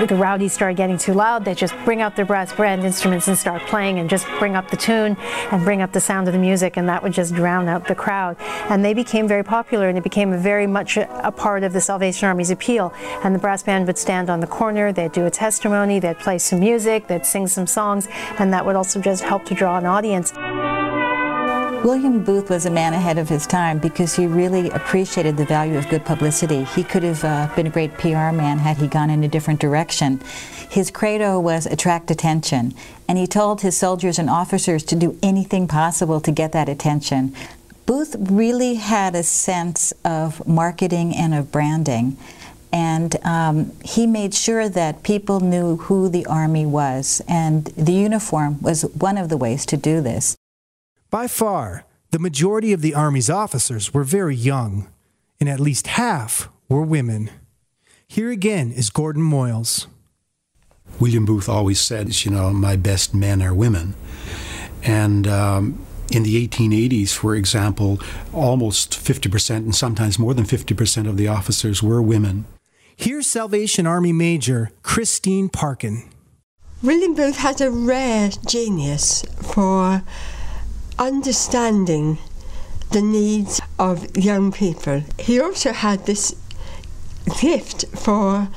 the 0.09 0.15
rowdies 0.15 0.51
started 0.51 0.75
getting 0.75 0.97
too 0.97 1.13
loud, 1.13 1.45
they 1.45 1.53
just 1.53 1.75
bring 1.85 2.01
out 2.01 2.15
their 2.15 2.25
brass 2.25 2.51
band 2.51 2.83
instruments 2.83 3.27
and 3.27 3.37
start 3.37 3.61
playing, 3.67 3.99
and 3.99 4.09
just 4.09 4.25
bring 4.39 4.55
up 4.55 4.71
the 4.71 4.75
tune 4.75 5.15
and 5.51 5.63
bring 5.63 5.83
up 5.83 5.91
the 5.91 5.99
sound 5.99 6.27
of 6.27 6.33
the 6.33 6.39
music, 6.39 6.77
and 6.77 6.89
that 6.89 7.03
would 7.03 7.13
just 7.13 7.35
drown 7.35 7.67
out 7.67 7.87
the 7.87 7.93
crowd. 7.93 8.37
And 8.71 8.83
they 8.83 8.95
became 8.95 9.27
very 9.27 9.43
popular, 9.43 9.87
and 9.87 9.95
it 9.95 10.03
became 10.03 10.35
very 10.35 10.65
much 10.65 10.97
a, 10.97 11.27
a 11.27 11.31
part 11.31 11.63
of 11.63 11.73
the 11.73 11.81
Salvation 11.81 12.27
Army's 12.27 12.49
appeal. 12.49 12.91
And 13.23 13.35
the 13.35 13.39
brass 13.39 13.61
band 13.61 13.85
would 13.85 13.99
stand 13.99 14.31
on 14.31 14.39
the 14.39 14.47
corner, 14.47 14.91
they'd 14.91 15.11
do 15.11 15.27
a 15.27 15.31
testimony, 15.31 15.99
they'd 15.99 16.17
play 16.17 16.39
some 16.39 16.59
music, 16.59 17.05
they'd 17.05 17.23
sing 17.23 17.45
some 17.45 17.67
songs, 17.67 18.07
and 18.39 18.51
that 18.51 18.65
would 18.65 18.75
also 18.75 18.99
just 18.99 19.23
help 19.23 19.45
to 19.45 19.53
draw 19.53 19.77
an 19.77 19.85
audience. 19.85 20.33
William 21.83 22.23
Booth 22.23 22.49
was 22.49 22.65
a 22.65 22.71
man 22.71 22.93
ahead 22.93 23.17
of 23.17 23.27
his 23.27 23.45
time 23.45 23.77
because 23.77 24.15
he 24.15 24.25
really 24.25 24.69
appreciated 24.69 25.35
the 25.35 25.43
value 25.43 25.77
of 25.77 25.89
good 25.89 26.05
publicity. 26.05 26.63
He 26.63 26.81
could 26.81 27.03
have 27.03 27.25
uh, 27.25 27.53
been 27.57 27.67
a 27.67 27.69
great 27.69 27.97
PR 27.97 28.31
man 28.31 28.59
had 28.59 28.77
he 28.77 28.87
gone 28.87 29.09
in 29.09 29.21
a 29.25 29.27
different 29.27 29.59
direction. 29.59 30.21
His 30.69 30.89
credo 30.89 31.41
was 31.41 31.65
attract 31.65 32.09
attention, 32.09 32.73
and 33.05 33.17
he 33.17 33.27
told 33.27 33.61
his 33.61 33.75
soldiers 33.75 34.17
and 34.17 34.29
officers 34.29 34.81
to 34.83 34.95
do 34.95 35.19
anything 35.21 35.67
possible 35.67 36.21
to 36.21 36.31
get 36.31 36.53
that 36.53 36.69
attention. 36.69 37.35
Booth 37.85 38.15
really 38.17 38.75
had 38.75 39.13
a 39.13 39.23
sense 39.23 39.91
of 40.05 40.47
marketing 40.47 41.13
and 41.13 41.33
of 41.33 41.51
branding 41.51 42.15
and 42.71 43.23
um, 43.23 43.71
he 43.83 44.07
made 44.07 44.33
sure 44.33 44.67
that 44.67 45.03
people 45.03 45.39
knew 45.41 45.75
who 45.75 46.09
the 46.09 46.25
Army 46.25 46.65
was, 46.65 47.21
and 47.27 47.65
the 47.65 47.93
uniform 47.93 48.59
was 48.63 48.81
one 48.81 49.15
of 49.15 49.29
the 49.29 49.37
ways 49.37 49.63
to 49.67 49.77
do 49.77 50.01
this. 50.01 50.35
By 51.13 51.27
far, 51.27 51.85
the 52.09 52.17
majority 52.17 52.73
of 52.73 52.81
the 52.81 52.95
Army's 52.95 53.29
officers 53.29 53.93
were 53.93 54.03
very 54.03 54.35
young, 54.35 54.89
and 55.39 55.47
at 55.47 55.59
least 55.59 55.85
half 55.85 56.49
were 56.67 56.81
women. 56.81 57.29
Here 58.07 58.31
again 58.31 58.71
is 58.71 58.89
Gordon 58.89 59.21
Moyles. 59.21 59.85
William 60.99 61.23
Booth 61.23 61.47
always 61.47 61.79
said, 61.79 62.25
you 62.25 62.31
know, 62.31 62.51
my 62.51 62.75
best 62.75 63.13
men 63.13 63.43
are 63.43 63.53
women. 63.53 63.93
And 64.81 65.27
um, 65.27 65.85
in 66.11 66.23
the 66.23 66.47
1880s, 66.47 67.11
for 67.11 67.35
example, 67.35 67.99
almost 68.33 68.93
50% 68.93 69.57
and 69.57 69.75
sometimes 69.75 70.17
more 70.17 70.33
than 70.33 70.45
50% 70.45 71.07
of 71.07 71.17
the 71.17 71.27
officers 71.27 71.83
were 71.83 72.01
women. 72.01 72.45
Here's 72.95 73.27
Salvation 73.27 73.85
Army 73.85 74.13
Major 74.13 74.71
Christine 74.81 75.47
Parkin. 75.47 76.09
William 76.81 77.13
Booth 77.13 77.37
had 77.37 77.61
a 77.61 77.69
rare 77.69 78.31
genius 78.47 79.21
for 79.43 80.01
understanding 80.99 82.17
the 82.91 83.01
needs 83.01 83.61
of 83.79 84.15
young 84.15 84.51
people. 84.51 85.03
He 85.19 85.39
also 85.39 85.73
had 85.73 86.05
this 86.05 86.35
gift 87.41 87.85
for 87.95 88.49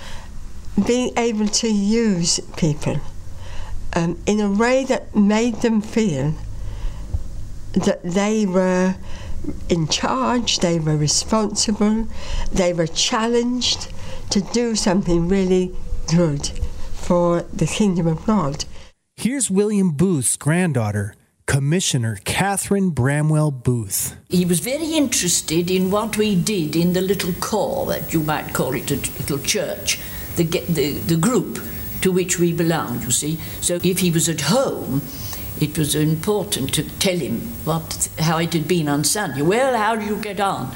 being 0.87 1.13
able 1.17 1.49
to 1.49 1.69
use 1.69 2.41
people 2.57 3.01
um, 3.95 4.19
in 4.27 4.41
a 4.41 4.51
way 4.51 4.85
that 4.85 5.17
made 5.17 5.57
them 5.63 5.81
feel 5.81 6.35
that 7.73 8.03
they 8.03 8.45
were 8.45 8.97
in 9.69 9.89
charge, 9.89 10.59
they 10.59 10.79
were 10.79 10.97
responsible, 10.97 12.07
they 12.53 12.73
were 12.73 12.87
challenged 12.87 13.89
to 14.31 14.41
do 14.41 14.75
something 14.75 15.29
really 15.29 15.75
good 16.09 16.47
for 16.93 17.43
the 17.53 17.67
kingdom 17.67 18.07
of 18.07 18.25
God. 18.27 18.65
Here's 19.17 19.51
William 19.51 19.93
Booth's 19.93 20.37
granddaughter, 20.37 21.15
Commissioner 21.47 22.19
Catherine 22.25 22.91
Bramwell 22.91 23.51
Booth. 23.51 24.17
He 24.29 24.45
was 24.45 24.61
very 24.61 24.93
interested 24.93 25.71
in 25.71 25.91
what 25.91 26.17
we 26.17 26.35
did 26.35 26.75
in 26.77 26.93
the 26.93 27.01
little 27.01 27.33
corps, 27.35 27.87
that 27.87 28.13
you 28.13 28.21
might 28.21 28.53
call 28.53 28.75
it 28.75 28.91
a 28.91 28.97
little 28.97 29.39
church, 29.39 29.99
the, 30.35 30.43
the, 30.45 30.93
the 30.93 31.17
group 31.17 31.61
to 32.03 32.13
which 32.13 32.39
we 32.39 32.53
belonged, 32.53 33.05
you 33.05 33.11
see. 33.11 33.39
So 33.61 33.79
if 33.83 34.01
he 34.01 34.11
was 34.11 34.29
at 34.29 34.43
home, 34.43 35.03
it 35.61 35.79
was 35.79 35.95
important 35.95 36.75
to 36.75 36.83
tell 36.99 37.17
him 37.17 37.41
what, 37.65 38.09
how 38.19 38.39
it 38.39 38.53
had 38.53 38.69
been 38.69 38.89
on 38.89 39.05
Sunday. 39.05 39.43
Well, 39.43 39.77
how 39.77 39.97
do 39.97 40.05
you 40.05 40.17
get 40.17 40.41
on? 40.41 40.75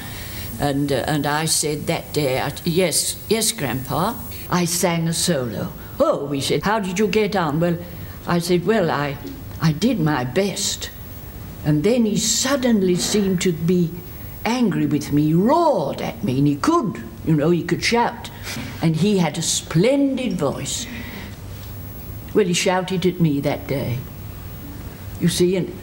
And, 0.59 0.91
uh, 0.91 1.03
and 1.07 1.27
I 1.27 1.45
said 1.45 1.87
that 1.87 2.13
day, 2.13 2.39
I, 2.39 2.53
yes, 2.63 3.23
yes, 3.29 3.51
Grandpa. 3.51 4.15
I 4.49 4.65
sang 4.65 5.07
a 5.07 5.13
solo. 5.13 5.73
Oh, 5.99 6.29
he 6.31 6.41
said, 6.41 6.63
how 6.63 6.79
did 6.79 6.97
you 6.97 7.07
get 7.07 7.35
on? 7.35 7.59
Well, 7.59 7.77
I 8.25 8.39
said, 8.39 8.65
well, 8.65 8.89
I, 8.89 9.17
I 9.61 9.71
did 9.71 9.99
my 9.99 10.23
best. 10.23 10.89
And 11.63 11.83
then 11.83 12.05
he 12.05 12.17
suddenly 12.17 12.95
seemed 12.95 13.41
to 13.41 13.51
be 13.51 13.91
angry 14.43 14.87
with 14.87 15.13
me, 15.13 15.27
he 15.27 15.33
roared 15.35 16.01
at 16.01 16.23
me, 16.23 16.39
and 16.39 16.47
he 16.47 16.55
could, 16.55 17.03
you 17.25 17.35
know, 17.35 17.51
he 17.51 17.63
could 17.63 17.83
shout. 17.83 18.31
And 18.81 18.95
he 18.95 19.19
had 19.19 19.37
a 19.37 19.41
splendid 19.41 20.33
voice. 20.33 20.87
Well, 22.33 22.45
he 22.45 22.53
shouted 22.53 23.05
at 23.05 23.19
me 23.19 23.39
that 23.41 23.67
day. 23.67 23.99
You 25.19 25.27
see, 25.27 25.55
and 25.55 25.77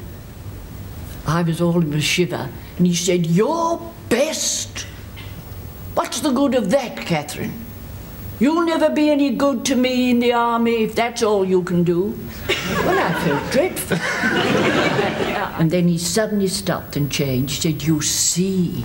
I 1.27 1.43
was 1.43 1.61
all 1.61 1.81
in 1.81 1.95
a 1.95 2.01
shiver. 2.01 2.49
And 2.77 2.87
he 2.87 2.95
said, 2.95 3.27
Your 3.27 3.93
best? 4.09 4.87
What's 5.95 6.21
the 6.21 6.33
good 6.33 6.55
of 6.55 6.71
that, 6.71 6.97
Catherine? 6.97 7.65
You'll 8.41 8.65
never 8.65 8.89
be 8.89 9.11
any 9.11 9.31
good 9.31 9.65
to 9.67 9.75
me 9.75 10.11
in 10.11 10.21
the 10.21 10.33
army 10.33 10.85
if 10.85 10.95
that's 10.95 11.23
all 11.23 11.45
you 11.45 11.63
can 11.63 11.85
do. 11.85 12.19
Well, 12.85 12.99
I 12.99 13.25
felt 13.25 13.53
dreadful. 13.53 13.99
and 15.59 15.71
then 15.71 15.89
he 15.89 15.99
suddenly 15.99 16.49
stopped 16.49 16.97
and 16.97 17.11
changed, 17.11 17.63
said, 17.63 17.83
You 17.83 18.01
see, 18.03 18.85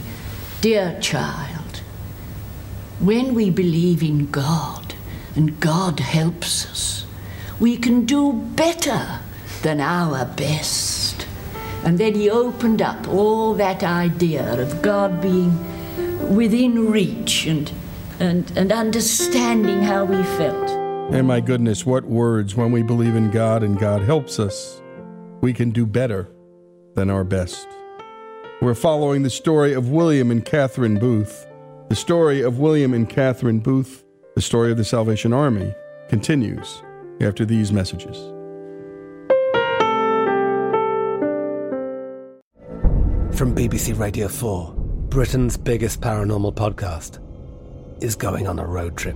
dear 0.61 0.97
child, 1.01 1.81
when 2.99 3.33
we 3.33 3.49
believe 3.49 4.01
in 4.01 4.29
God 4.31 4.95
and 5.35 5.59
God 5.59 5.99
helps 5.99 6.65
us, 6.65 7.05
we 7.59 7.77
can 7.77 8.05
do 8.05 8.33
better 8.33 9.19
than 9.61 9.79
our 9.79 10.25
best. 10.25 11.27
And 11.83 11.97
then 11.97 12.15
he 12.15 12.29
opened 12.29 12.81
up 12.81 13.07
all 13.07 13.53
that 13.55 13.83
idea 13.83 14.61
of 14.61 14.81
God 14.81 15.21
being 15.21 15.57
within 16.33 16.91
reach 16.91 17.45
and, 17.45 17.71
and, 18.19 18.51
and 18.55 18.71
understanding 18.71 19.81
how 19.83 20.05
we 20.05 20.23
felt. 20.23 20.72
And 21.13 21.27
my 21.27 21.41
goodness, 21.41 21.85
what 21.85 22.05
words 22.05 22.55
when 22.55 22.71
we 22.71 22.81
believe 22.81 23.15
in 23.15 23.29
God 23.29 23.61
and 23.61 23.77
God 23.77 24.01
helps 24.01 24.39
us, 24.39 24.81
we 25.41 25.53
can 25.53 25.69
do 25.69 25.85
better 25.85 26.27
than 26.95 27.11
our 27.11 27.23
best. 27.23 27.67
We're 28.63 28.73
following 28.73 29.21
the 29.21 29.29
story 29.29 29.73
of 29.73 29.89
William 29.89 30.31
and 30.31 30.43
Catherine 30.43 30.97
Booth. 30.97 31.45
The 31.89 31.95
story 31.95 32.41
of 32.41 32.57
William 32.57 32.95
and 32.95 33.07
Catherine 33.07 33.59
Booth, 33.59 34.03
the 34.33 34.41
story 34.41 34.71
of 34.71 34.77
the 34.77 34.83
Salvation 34.83 35.33
Army, 35.33 35.71
continues 36.09 36.81
after 37.21 37.45
these 37.45 37.71
messages. 37.71 38.17
From 43.37 43.53
BBC 43.53 43.99
Radio 43.99 44.27
4, 44.27 44.73
Britain's 45.09 45.57
biggest 45.57 46.01
paranormal 46.01 46.55
podcast 46.55 47.19
is 48.01 48.15
going 48.15 48.47
on 48.47 48.57
a 48.57 48.65
road 48.65 48.97
trip. 48.97 49.15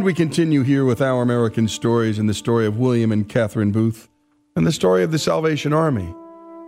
And 0.00 0.06
we 0.06 0.14
continue 0.14 0.62
here 0.62 0.86
with 0.86 1.02
Our 1.02 1.20
American 1.20 1.68
Stories 1.68 2.18
and 2.18 2.26
the 2.26 2.32
story 2.32 2.64
of 2.64 2.78
William 2.78 3.12
and 3.12 3.28
Catherine 3.28 3.70
Booth 3.70 4.08
and 4.56 4.66
the 4.66 4.72
story 4.72 5.02
of 5.02 5.12
the 5.12 5.18
Salvation 5.18 5.74
Army. 5.74 6.14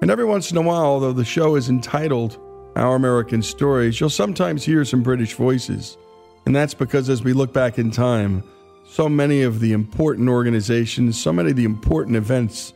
And 0.02 0.10
every 0.10 0.26
once 0.26 0.50
in 0.50 0.58
a 0.58 0.60
while, 0.60 0.84
although 0.84 1.14
the 1.14 1.24
show 1.24 1.56
is 1.56 1.70
entitled 1.70 2.38
Our 2.76 2.94
American 2.94 3.40
Stories, 3.40 3.98
you'll 3.98 4.10
sometimes 4.10 4.66
hear 4.66 4.84
some 4.84 5.02
British 5.02 5.32
voices. 5.32 5.96
And 6.44 6.54
that's 6.54 6.74
because 6.74 7.08
as 7.08 7.24
we 7.24 7.32
look 7.32 7.54
back 7.54 7.78
in 7.78 7.90
time, 7.90 8.44
so 8.86 9.08
many 9.08 9.40
of 9.40 9.60
the 9.60 9.72
important 9.72 10.28
organizations, 10.28 11.18
so 11.18 11.32
many 11.32 11.52
of 11.52 11.56
the 11.56 11.64
important 11.64 12.18
events 12.18 12.74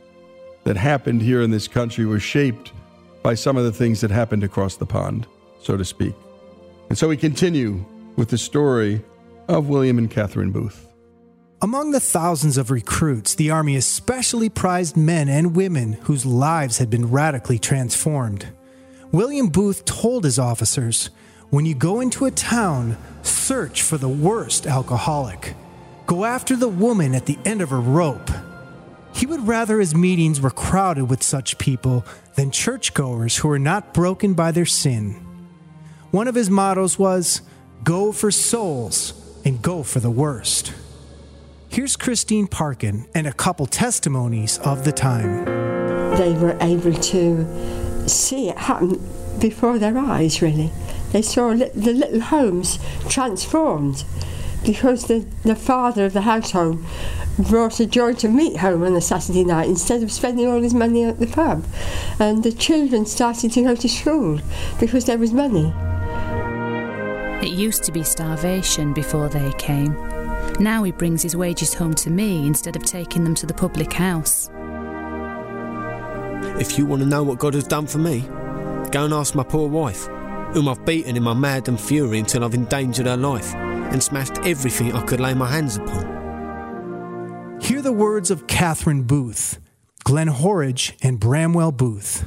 that 0.63 0.75
happened 0.75 1.21
here 1.21 1.43
in 1.43 1.51
this 1.51 1.67
country 1.67 2.07
were 2.07 2.19
shaped 2.19 2.71
by 3.21 3.35
some 3.35 3.57
of 3.57 3.63
the 3.63 3.71
things 3.71 4.01
that 4.01 4.09
happened 4.09 4.43
across 4.43 4.77
the 4.77 4.87
pond, 4.87 5.27
so 5.61 5.77
to 5.77 5.85
speak. 5.85 6.15
And 6.89 6.97
so 6.97 7.07
we 7.07 7.15
continue 7.15 7.85
with 8.15 8.29
the 8.29 8.39
story 8.39 9.03
of 9.47 9.69
William 9.69 9.97
and 9.97 10.09
Catherine 10.09 10.51
Booth. 10.51 10.87
Among 11.59 11.89
the 11.91 11.99
thousands 11.99 12.57
of 12.57 12.69
recruits, 12.69 13.33
the 13.33 13.49
Army 13.49 13.75
especially 13.75 14.47
prized 14.47 14.95
men 14.95 15.27
and 15.27 15.55
women 15.55 15.93
whose 16.03 16.23
lives 16.23 16.77
had 16.77 16.89
been 16.89 17.09
radically 17.09 17.57
transformed. 17.57 18.47
William 19.11 19.47
Booth 19.47 19.83
told 19.83 20.23
his 20.23 20.37
officers 20.37 21.09
when 21.49 21.65
you 21.65 21.73
go 21.73 21.99
into 21.99 22.25
a 22.25 22.31
town, 22.31 22.97
search 23.23 23.81
for 23.81 23.97
the 23.97 24.09
worst 24.09 24.67
alcoholic. 24.67 25.55
Go 26.05 26.25
after 26.25 26.55
the 26.55 26.67
woman 26.67 27.15
at 27.15 27.25
the 27.25 27.39
end 27.43 27.61
of 27.61 27.71
her 27.71 27.79
rope. 27.79 28.29
He 29.15 29.25
would 29.25 29.47
rather 29.47 29.79
his 29.79 29.95
meetings 29.95 30.39
were 30.39 30.51
crowded 30.51 31.05
with 31.05 31.23
such 31.23 31.57
people 31.57 32.05
than 32.35 32.51
churchgoers 32.51 33.37
who 33.37 33.47
were 33.47 33.57
not 33.57 33.93
broken 33.93 34.35
by 34.35 34.51
their 34.51 34.65
sin. 34.65 35.13
One 36.11 36.27
of 36.27 36.35
his 36.35 36.51
mottos 36.51 36.99
was 36.99 37.41
go 37.83 38.11
for 38.11 38.29
souls 38.29 39.26
and 39.47 39.61
go 39.61 39.81
for 39.81 40.01
the 40.01 40.11
worst. 40.11 40.73
Here's 41.69 41.95
Christine 41.95 42.47
Parkin 42.47 43.05
and 43.15 43.25
a 43.25 43.31
couple 43.31 43.65
testimonies 43.65 44.59
of 44.59 44.83
the 44.83 44.91
time. 44.91 45.45
They 46.17 46.33
were 46.33 46.57
able 46.59 46.93
to 46.93 48.09
see 48.09 48.49
it 48.49 48.57
happen 48.57 49.01
before 49.39 49.79
their 49.79 49.97
eyes, 49.97 50.41
really. 50.41 50.73
They 51.13 51.21
saw 51.21 51.47
li- 51.47 51.71
the 51.73 51.93
little 51.93 52.19
homes 52.19 52.77
transformed 53.07 54.03
because 54.65 55.05
the, 55.05 55.25
the 55.43 55.55
father 55.55 56.03
of 56.07 56.11
the 56.11 56.21
household 56.23 56.83
brought 57.39 57.79
a 57.79 57.85
joint 57.85 58.25
of 58.25 58.31
meat 58.31 58.57
home 58.57 58.83
on 58.83 58.97
a 58.97 59.01
Saturday 59.01 59.45
night 59.45 59.69
instead 59.69 60.03
of 60.03 60.11
spending 60.11 60.45
all 60.45 60.61
his 60.61 60.73
money 60.73 61.05
at 61.05 61.19
the 61.19 61.27
pub. 61.27 61.63
And 62.19 62.43
the 62.43 62.51
children 62.51 63.05
started 63.05 63.53
to 63.53 63.63
go 63.63 63.75
to 63.75 63.87
school 63.87 64.41
because 64.77 65.05
there 65.05 65.17
was 65.17 65.31
money. 65.31 65.73
It 67.47 67.53
used 67.53 67.83
to 67.83 67.93
be 67.93 68.03
starvation 68.03 68.91
before 68.91 69.29
they 69.29 69.53
came. 69.53 69.93
Now 70.59 70.83
he 70.83 70.91
brings 70.91 71.21
his 71.21 71.37
wages 71.37 71.73
home 71.73 71.93
to 71.93 72.09
me 72.09 72.45
instead 72.45 72.75
of 72.75 72.83
taking 72.83 73.23
them 73.23 73.35
to 73.35 73.45
the 73.45 73.53
public 73.53 73.93
house. 73.93 74.49
If 76.59 76.77
you 76.77 76.85
want 76.85 77.03
to 77.03 77.07
know 77.07 77.23
what 77.23 77.39
God 77.39 77.53
has 77.53 77.63
done 77.63 77.87
for 77.87 77.99
me, 77.99 78.19
go 78.91 79.05
and 79.05 79.13
ask 79.13 79.33
my 79.33 79.43
poor 79.43 79.69
wife, 79.69 80.07
whom 80.51 80.67
I've 80.67 80.83
beaten 80.83 81.15
in 81.15 81.23
my 81.23 81.33
mad 81.33 81.69
and 81.69 81.79
fury 81.79 82.19
until 82.19 82.43
I've 82.43 82.53
endangered 82.53 83.05
her 83.05 83.15
life 83.15 83.55
and 83.55 84.03
smashed 84.03 84.39
everything 84.39 84.91
I 84.91 85.05
could 85.05 85.21
lay 85.21 85.33
my 85.33 85.49
hands 85.49 85.77
upon. 85.77 87.59
Hear 87.61 87.81
the 87.81 87.93
words 87.93 88.29
of 88.29 88.47
Catherine 88.47 89.03
Booth, 89.03 89.61
Glenn 90.03 90.27
Horridge, 90.27 90.97
and 91.01 91.17
Bramwell 91.17 91.71
Booth. 91.71 92.25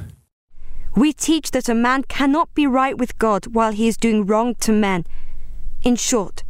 We 0.95 1.13
teach 1.13 1.51
that 1.51 1.69
a 1.69 1.73
man 1.73 2.03
cannot 2.03 2.53
be 2.53 2.67
right 2.67 2.97
with 2.97 3.17
God 3.17 3.47
while 3.47 3.71
he 3.71 3.87
is 3.87 3.95
doing 3.95 4.25
wrong 4.25 4.55
to 4.55 4.73
men. 4.73 5.05
In 5.83 5.95
short, 5.95 6.43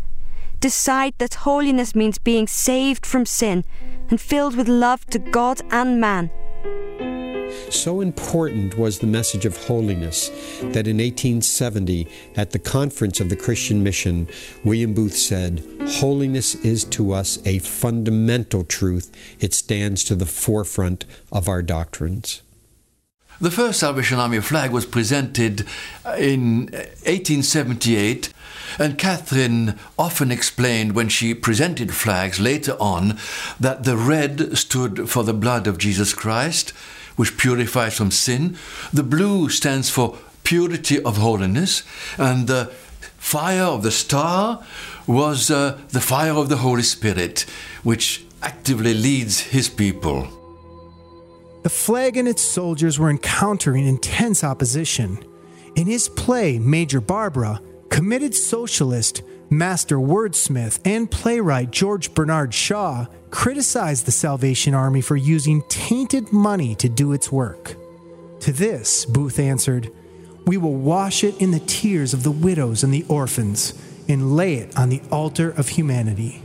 decide 0.60 1.14
that 1.20 1.46
holiness 1.46 1.94
means 1.94 2.18
being 2.18 2.48
saved 2.48 3.06
from 3.06 3.26
sin 3.26 3.66
and 4.10 4.20
filled 4.20 4.56
with 4.56 4.68
love 4.68 5.06
to 5.08 5.20
God 5.20 5.62
and 5.70 6.02
man. 6.02 6.32
So 7.70 8.02
important 8.02 8.78
was 8.78 9.00
the 9.00 9.08
message 9.08 9.46
of 9.46 9.58
holiness 9.58 10.30
that 10.62 10.88
in 10.88 10.98
1870, 10.98 12.08
at 12.36 12.52
the 12.52 12.60
conference 12.60 13.20
of 13.20 13.30
the 13.30 13.36
Christian 13.36 13.84
Mission, 13.84 14.28
William 14.64 14.94
Booth 14.94 15.16
said, 15.16 15.64
Holiness 16.00 16.56
is 16.56 16.84
to 16.86 17.14
us 17.14 17.40
a 17.46 17.60
fundamental 17.60 18.64
truth. 18.64 19.12
It 19.40 19.54
stands 19.54 20.04
to 20.06 20.16
the 20.16 20.26
forefront 20.26 21.06
of 21.32 21.48
our 21.48 21.62
doctrines. 21.62 22.42
The 23.42 23.50
first 23.50 23.80
Salvation 23.80 24.20
Army 24.20 24.40
flag 24.40 24.70
was 24.70 24.86
presented 24.86 25.66
in 26.16 26.70
1878, 27.06 28.32
and 28.78 29.00
Catherine 29.00 29.80
often 29.98 30.32
explained 30.32 30.94
when 30.94 31.10
she 31.10 31.34
presented 31.34 31.92
flags 31.92 32.40
later 32.40 32.78
on 32.80 33.18
that 33.60 33.84
the 33.84 33.98
red 33.98 34.56
stood 34.60 35.10
for 35.10 35.24
the 35.24 35.34
blood 35.34 35.66
of 35.66 35.80
Jesus 35.80 36.14
Christ, 36.14 36.70
which 37.16 37.36
purifies 37.36 37.98
from 37.98 38.12
sin. 38.12 38.58
The 38.94 39.02
blue 39.02 39.50
stands 39.50 39.90
for 39.90 40.20
purity 40.44 41.02
of 41.02 41.18
holiness, 41.18 41.82
and 42.20 42.46
the 42.46 42.66
fire 43.18 43.64
of 43.64 43.82
the 43.82 43.90
star 43.90 44.64
was 45.08 45.50
uh, 45.50 45.80
the 45.90 46.00
fire 46.00 46.34
of 46.34 46.50
the 46.50 46.58
Holy 46.58 46.84
Spirit, 46.84 47.48
which 47.82 48.24
actively 48.44 48.94
leads 48.94 49.40
his 49.40 49.68
people. 49.68 50.41
The 51.64 51.70
flag 51.70 52.18
and 52.18 52.28
its 52.28 52.42
soldiers 52.42 52.98
were 52.98 53.10
encountering 53.10 53.86
intense 53.86 54.44
opposition. 54.44 55.24
In 55.76 55.86
his 55.88 56.10
play, 56.10 56.58
Major 56.58 57.00
Barbara, 57.00 57.62
committed 57.90 58.34
socialist, 58.34 59.22
master 59.50 59.98
wordsmith, 59.98 60.80
and 60.86 61.12
playwright 61.12 61.72
George 61.72 62.14
Bernard 62.16 62.54
Shaw 62.54 63.06
criticized 63.30 64.06
the 64.06 64.12
Salvation 64.12 64.74
Army 64.74 65.02
for 65.02 65.16
using 65.16 65.62
tainted 65.70 66.34
money 66.34 66.74
to 66.76 66.90
do 66.90 67.14
its 67.14 67.32
work. 67.32 67.76
To 68.42 68.52
this, 68.52 69.06
Booth 69.06 69.38
answered, 69.38 69.92
We 70.48 70.58
will 70.58 70.74
wash 70.74 71.24
it 71.24 71.40
in 71.40 71.52
the 71.52 71.60
tears 71.60 72.14
of 72.14 72.24
the 72.24 72.32
widows 72.32 72.84
and 72.84 72.92
the 72.92 73.06
orphans 73.08 73.76
and 74.10 74.36
lay 74.36 74.56
it 74.56 74.76
on 74.76 74.90
the 74.90 75.02
altar 75.12 75.52
of 75.52 75.70
humanity. 75.70 76.42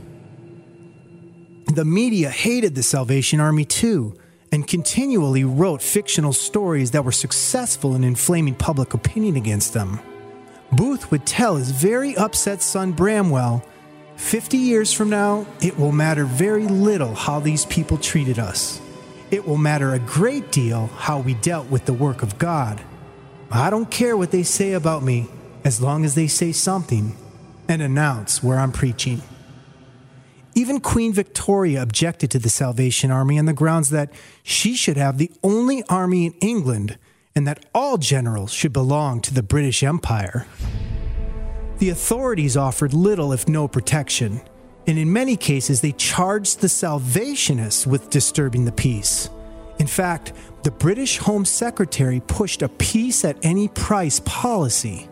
The 1.73 1.85
media 1.85 2.29
hated 2.29 2.75
the 2.75 2.83
Salvation 2.83 3.39
Army 3.39 3.65
too 3.65 4.15
and 4.51 4.67
continually 4.67 5.43
wrote 5.43 5.81
fictional 5.81 6.33
stories 6.33 6.91
that 6.91 7.03
were 7.03 7.11
successful 7.11 7.95
in 7.95 8.03
inflaming 8.03 8.55
public 8.55 8.93
opinion 8.93 9.35
against 9.35 9.73
them. 9.73 9.99
Booth 10.71 11.11
would 11.11 11.25
tell 11.25 11.55
his 11.55 11.71
very 11.71 12.15
upset 12.17 12.61
son 12.61 12.91
Bramwell 12.91 13.63
50 14.17 14.57
years 14.57 14.91
from 14.91 15.11
now, 15.11 15.45
it 15.61 15.77
will 15.77 15.91
matter 15.91 16.25
very 16.25 16.67
little 16.67 17.13
how 17.13 17.39
these 17.39 17.65
people 17.65 17.97
treated 17.97 18.39
us. 18.39 18.81
It 19.29 19.47
will 19.47 19.57
matter 19.57 19.93
a 19.93 19.99
great 19.99 20.51
deal 20.51 20.87
how 20.87 21.19
we 21.19 21.35
dealt 21.35 21.69
with 21.69 21.85
the 21.85 21.93
work 21.93 22.23
of 22.23 22.37
God. 22.39 22.81
I 23.51 23.69
don't 23.69 23.89
care 23.91 24.17
what 24.17 24.31
they 24.31 24.43
say 24.43 24.73
about 24.73 25.03
me 25.03 25.27
as 25.63 25.81
long 25.81 26.03
as 26.03 26.15
they 26.15 26.27
say 26.27 26.51
something 26.51 27.15
and 27.67 27.81
announce 27.81 28.41
where 28.41 28.57
I'm 28.57 28.71
preaching. 28.71 29.21
Even 30.57 30.79
Queen 30.79 31.13
Victoria 31.13 31.83
objected 31.83 32.31
to 32.31 32.39
the 32.39 32.49
Salvation 32.49 33.11
Army 33.11 33.37
on 33.37 33.45
the 33.45 33.53
grounds 33.53 33.91
that 33.91 34.11
she 34.41 34.73
should 34.73 34.97
have 34.97 35.19
the 35.19 35.29
only 35.43 35.83
army 35.83 36.25
in 36.25 36.33
England 36.41 36.97
and 37.35 37.47
that 37.47 37.67
all 37.75 37.99
generals 37.99 38.51
should 38.53 38.73
belong 38.73 39.21
to 39.21 39.35
the 39.35 39.43
British 39.43 39.83
Empire. 39.83 40.47
The 41.77 41.91
authorities 41.91 42.57
offered 42.57 42.91
little, 42.95 43.33
if 43.33 43.47
no, 43.47 43.67
protection, 43.67 44.41
and 44.87 44.97
in 44.97 45.13
many 45.13 45.37
cases 45.37 45.81
they 45.81 45.91
charged 45.91 46.61
the 46.61 46.69
Salvationists 46.69 47.85
with 47.85 48.09
disturbing 48.09 48.65
the 48.65 48.71
peace. 48.71 49.29
In 49.77 49.85
fact, 49.85 50.33
the 50.63 50.71
British 50.71 51.19
Home 51.19 51.45
Secretary 51.45 52.19
pushed 52.21 52.63
a 52.63 52.69
peace 52.69 53.23
at 53.23 53.37
any 53.43 53.67
price 53.67 54.21
policy, 54.25 55.07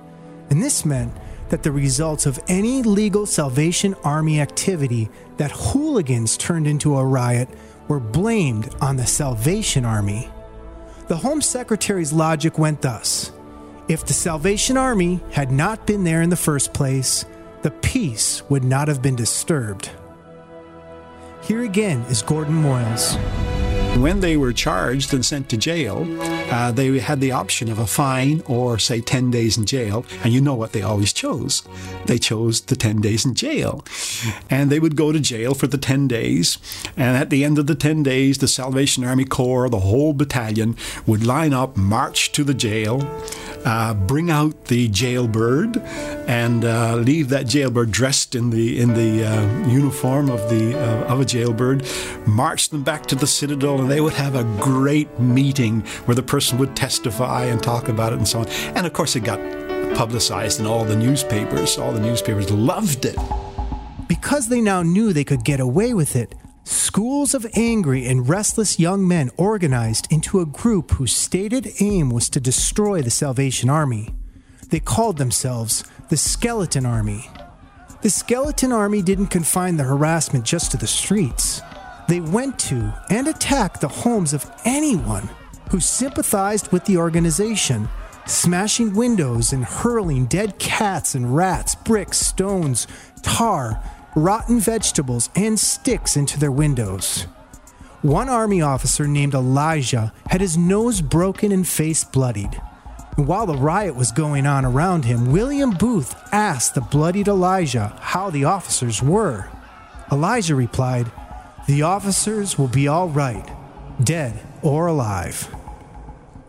and 0.49 0.63
this 0.63 0.85
meant 0.85 1.13
that 1.49 1.63
the 1.63 1.71
results 1.71 2.25
of 2.25 2.39
any 2.47 2.81
legal 2.81 3.25
Salvation 3.25 3.95
Army 4.03 4.41
activity 4.41 5.09
that 5.37 5.51
hooligans 5.51 6.37
turned 6.37 6.67
into 6.67 6.97
a 6.97 7.05
riot 7.05 7.49
were 7.87 7.99
blamed 7.99 8.73
on 8.81 8.95
the 8.95 9.05
Salvation 9.05 9.85
Army. 9.85 10.29
The 11.07 11.17
Home 11.17 11.41
Secretary's 11.41 12.11
logic 12.11 12.57
went 12.57 12.81
thus 12.81 13.31
If 13.87 14.05
the 14.05 14.13
Salvation 14.13 14.77
Army 14.77 15.19
had 15.31 15.51
not 15.51 15.85
been 15.85 16.03
there 16.03 16.21
in 16.21 16.29
the 16.29 16.35
first 16.35 16.73
place, 16.73 17.25
the 17.61 17.71
peace 17.71 18.41
would 18.49 18.63
not 18.63 18.87
have 18.87 19.01
been 19.01 19.15
disturbed. 19.15 19.91
Here 21.43 21.63
again 21.63 22.01
is 22.09 22.23
Gordon 22.23 22.61
Moyles. 22.63 23.64
When 23.95 24.19
they 24.19 24.35
were 24.35 24.51
charged 24.51 25.13
and 25.13 25.25
sent 25.25 25.47
to 25.49 25.57
jail, 25.57 26.05
uh, 26.51 26.71
they 26.73 26.99
had 26.99 27.21
the 27.21 27.31
option 27.31 27.71
of 27.71 27.79
a 27.79 27.87
fine 27.87 28.43
or, 28.45 28.77
say, 28.77 28.99
10 28.99 29.31
days 29.31 29.57
in 29.57 29.65
jail. 29.65 30.05
And 30.21 30.33
you 30.33 30.41
know 30.41 30.53
what 30.53 30.73
they 30.73 30.81
always 30.81 31.13
chose? 31.13 31.63
They 32.05 32.17
chose 32.17 32.59
the 32.61 32.75
10 32.75 32.99
days 32.99 33.25
in 33.25 33.35
jail. 33.35 33.85
And 34.49 34.69
they 34.69 34.81
would 34.81 34.97
go 34.97 35.13
to 35.13 35.19
jail 35.21 35.53
for 35.53 35.67
the 35.67 35.77
10 35.77 36.09
days. 36.09 36.57
And 36.97 37.15
at 37.15 37.29
the 37.29 37.45
end 37.45 37.57
of 37.57 37.67
the 37.67 37.75
10 37.75 38.03
days, 38.03 38.39
the 38.39 38.49
Salvation 38.49 39.05
Army 39.05 39.25
Corps, 39.25 39.69
the 39.69 39.79
whole 39.79 40.11
battalion, 40.11 40.75
would 41.05 41.25
line 41.25 41.53
up, 41.53 41.77
march 41.77 42.33
to 42.33 42.43
the 42.43 42.53
jail, 42.53 42.99
uh, 43.65 43.93
bring 43.93 44.29
out 44.29 44.65
the 44.65 44.87
jailbird, 44.87 45.77
and 46.27 46.63
uh, 46.63 46.95
leave 46.95 47.29
that 47.29 47.47
jailbird 47.47 47.91
dressed 47.91 48.35
in 48.35 48.51
the 48.51 48.79
in 48.79 48.93
the 48.93 49.25
uh, 49.25 49.67
uniform 49.67 50.29
of 50.29 50.49
the 50.49 50.77
uh, 50.79 51.11
of 51.11 51.19
a 51.19 51.25
jailbird, 51.25 51.85
march 52.27 52.69
them 52.69 52.83
back 52.83 53.05
to 53.07 53.15
the 53.15 53.27
citadel, 53.27 53.81
and 53.81 53.89
they 53.89 54.01
would 54.01 54.13
have 54.13 54.35
a 54.35 54.43
great 54.61 55.19
meeting 55.19 55.81
where 56.05 56.15
the 56.15 56.23
person 56.23 56.57
would 56.57 56.75
testify 56.75 57.45
and 57.45 57.61
talk 57.61 57.89
about 57.89 58.13
it 58.13 58.17
and 58.17 58.27
so 58.27 58.39
on. 58.39 58.47
And 58.75 58.85
of 58.85 58.93
course, 58.93 59.15
it 59.15 59.21
got 59.21 59.39
publicized 59.95 60.59
in 60.59 60.65
all 60.65 60.85
the 60.85 60.95
newspapers. 60.95 61.77
All 61.77 61.91
the 61.91 61.99
newspapers 61.99 62.51
loved 62.51 63.05
it. 63.05 63.17
Because 64.07 64.49
they 64.49 64.61
now 64.61 64.83
knew 64.83 65.13
they 65.13 65.23
could 65.23 65.43
get 65.43 65.59
away 65.59 65.93
with 65.93 66.15
it, 66.15 66.35
schools 66.65 67.35
of 67.35 67.45
angry 67.53 68.05
and 68.07 68.27
restless 68.27 68.79
young 68.79 69.07
men 69.07 69.29
organized 69.37 70.11
into 70.11 70.39
a 70.39 70.45
group 70.45 70.91
whose 70.91 71.15
stated 71.15 71.67
aim 71.79 72.09
was 72.09 72.27
to 72.29 72.39
destroy 72.39 73.01
the 73.01 73.11
Salvation 73.11 73.69
Army. 73.69 74.13
They 74.69 74.79
called 74.79 75.17
themselves 75.17 75.85
the 76.09 76.17
Skeleton 76.17 76.85
Army. 76.85 77.29
The 78.01 78.09
Skeleton 78.09 78.71
Army 78.71 79.01
didn't 79.01 79.27
confine 79.27 79.77
the 79.77 79.83
harassment 79.83 80.43
just 80.43 80.71
to 80.71 80.77
the 80.77 80.87
streets. 80.87 81.61
They 82.07 82.19
went 82.19 82.59
to 82.59 82.93
and 83.09 83.27
attacked 83.27 83.81
the 83.81 83.87
homes 83.87 84.33
of 84.33 84.51
anyone 84.65 85.29
who 85.69 85.79
sympathized 85.79 86.71
with 86.71 86.85
the 86.85 86.97
organization, 86.97 87.89
smashing 88.25 88.95
windows 88.95 89.53
and 89.53 89.63
hurling 89.63 90.25
dead 90.25 90.57
cats 90.59 91.15
and 91.15 91.35
rats, 91.35 91.75
bricks, 91.75 92.19
stones, 92.19 92.87
tar, 93.21 93.81
rotten 94.15 94.59
vegetables, 94.59 95.29
and 95.35 95.59
sticks 95.59 96.15
into 96.15 96.39
their 96.39 96.51
windows. 96.51 97.27
One 98.01 98.29
army 98.29 98.61
officer 98.61 99.07
named 99.07 99.33
Elijah 99.33 100.13
had 100.27 100.41
his 100.41 100.57
nose 100.57 101.01
broken 101.01 101.51
and 101.51 101.67
face 101.67 102.03
bloodied. 102.03 102.61
And 103.17 103.27
while 103.27 103.45
the 103.45 103.57
riot 103.57 103.95
was 103.95 104.11
going 104.11 104.45
on 104.45 104.65
around 104.65 105.05
him, 105.05 105.31
William 105.31 105.71
Booth 105.71 106.15
asked 106.31 106.75
the 106.75 106.81
bloodied 106.81 107.27
Elijah 107.27 107.97
how 108.01 108.29
the 108.29 108.45
officers 108.45 109.01
were. 109.01 109.49
Elijah 110.11 110.55
replied, 110.55 111.11
The 111.67 111.81
officers 111.81 112.57
will 112.57 112.67
be 112.67 112.87
all 112.87 113.09
right, 113.09 113.49
dead 114.03 114.39
or 114.61 114.87
alive. 114.87 115.53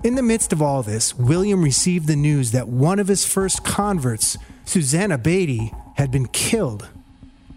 In 0.02 0.14
the 0.14 0.22
midst 0.22 0.52
of 0.52 0.60
all 0.60 0.82
this, 0.82 1.16
William 1.16 1.62
received 1.62 2.06
the 2.06 2.16
news 2.16 2.52
that 2.52 2.68
one 2.68 2.98
of 2.98 3.08
his 3.08 3.24
first 3.24 3.64
converts, 3.64 4.36
Susanna 4.64 5.18
Beatty, 5.18 5.72
had 5.96 6.10
been 6.10 6.26
killed. 6.26 6.88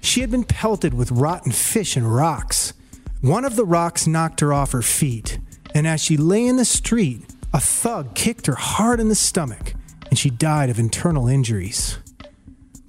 She 0.02 0.22
had 0.22 0.32
been 0.32 0.44
pelted 0.44 0.94
with 0.94 1.12
rotten 1.12 1.52
fish 1.52 1.96
and 1.96 2.14
rocks. 2.14 2.74
One 3.22 3.46
of 3.46 3.56
the 3.56 3.66
rocks 3.66 4.08
knocked 4.08 4.40
her 4.40 4.54
off 4.54 4.72
her 4.72 4.82
feet, 4.82 5.40
and 5.76 5.86
as 5.86 6.02
she 6.02 6.18
lay 6.18 6.46
in 6.46 6.56
the 6.56 6.66
street, 6.66 7.22
a 7.54 7.60
thug 7.60 8.16
kicked 8.16 8.48
her 8.48 8.56
hard 8.56 9.00
in 9.00 9.10
the 9.10 9.16
stomach, 9.16 9.74
and 10.10 10.18
she 10.18 10.30
died 10.30 10.70
of 10.70 10.80
internal 10.80 11.28
injuries. 11.28 11.98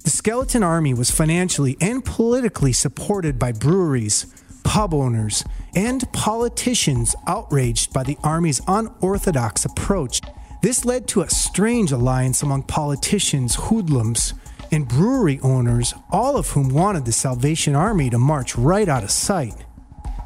The 0.03 0.09
Skeleton 0.09 0.63
Army 0.63 0.93
was 0.93 1.11
financially 1.11 1.77
and 1.79 2.03
politically 2.03 2.73
supported 2.73 3.37
by 3.37 3.51
breweries, 3.51 4.25
pub 4.63 4.93
owners, 4.93 5.43
and 5.75 6.11
politicians 6.13 7.15
outraged 7.27 7.93
by 7.93 8.03
the 8.03 8.17
Army's 8.23 8.61
unorthodox 8.67 9.65
approach. 9.65 10.21
This 10.61 10.85
led 10.85 11.07
to 11.09 11.21
a 11.21 11.29
strange 11.29 11.91
alliance 11.91 12.41
among 12.41 12.63
politicians, 12.63 13.55
hoodlums, 13.55 14.33
and 14.71 14.87
brewery 14.87 15.39
owners, 15.43 15.93
all 16.11 16.37
of 16.37 16.51
whom 16.51 16.69
wanted 16.69 17.05
the 17.05 17.11
Salvation 17.11 17.75
Army 17.75 18.09
to 18.09 18.17
march 18.17 18.55
right 18.55 18.87
out 18.87 19.03
of 19.03 19.11
sight. 19.11 19.65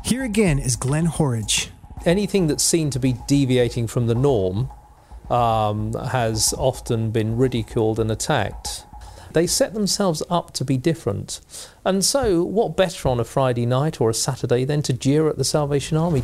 Here 0.03 0.23
again 0.23 0.60
is 0.60 0.75
Glenn 0.75 1.05
Horridge. 1.05 1.71
Anything 2.05 2.47
that's 2.47 2.63
seen 2.63 2.91
to 2.91 2.99
be 2.99 3.15
deviating 3.27 3.88
from 3.88 4.05
the 4.05 4.13
norm 4.13 4.69
um, 5.29 5.93
has 5.93 6.53
often 6.58 7.10
been 7.10 7.38
ridiculed 7.38 7.99
and 7.99 8.12
attacked. 8.12 8.86
They 9.34 9.47
set 9.47 9.73
themselves 9.73 10.23
up 10.29 10.51
to 10.53 10.63
be 10.63 10.77
different. 10.77 11.41
And 11.84 12.05
so, 12.05 12.43
what 12.43 12.77
better 12.77 13.10
on 13.10 13.19
a 13.19 13.25
Friday 13.25 13.65
night 13.65 13.99
or 13.99 14.10
a 14.10 14.13
Saturday 14.13 14.63
than 14.63 14.81
to 14.84 14.93
jeer 14.93 15.27
at 15.27 15.38
the 15.38 15.43
Salvation 15.43 15.97
Army? 15.97 16.23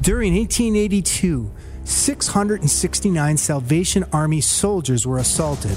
During 0.00 0.34
1882, 0.34 1.50
669 1.84 3.36
Salvation 3.36 4.04
Army 4.12 4.40
soldiers 4.40 5.06
were 5.06 5.18
assaulted. 5.18 5.76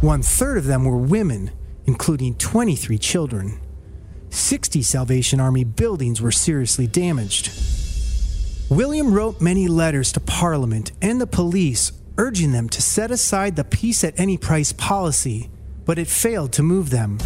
One 0.00 0.22
third 0.22 0.56
of 0.56 0.64
them 0.64 0.86
were 0.86 0.96
women, 0.96 1.50
including 1.84 2.36
23 2.36 2.96
children. 2.96 3.60
60 4.30 4.80
Salvation 4.80 5.40
Army 5.40 5.62
buildings 5.62 6.22
were 6.22 6.32
seriously 6.32 6.86
damaged. 6.86 7.50
William 8.70 9.12
wrote 9.12 9.42
many 9.42 9.68
letters 9.68 10.10
to 10.12 10.20
Parliament 10.20 10.92
and 11.02 11.20
the 11.20 11.26
police 11.26 11.92
urging 12.16 12.52
them 12.52 12.70
to 12.70 12.80
set 12.80 13.10
aside 13.10 13.56
the 13.56 13.64
peace 13.64 14.02
at 14.02 14.18
any 14.18 14.38
price 14.38 14.72
policy, 14.72 15.50
but 15.84 15.98
it 15.98 16.06
failed 16.06 16.52
to 16.52 16.62
move 16.62 16.88
them. 16.88 17.18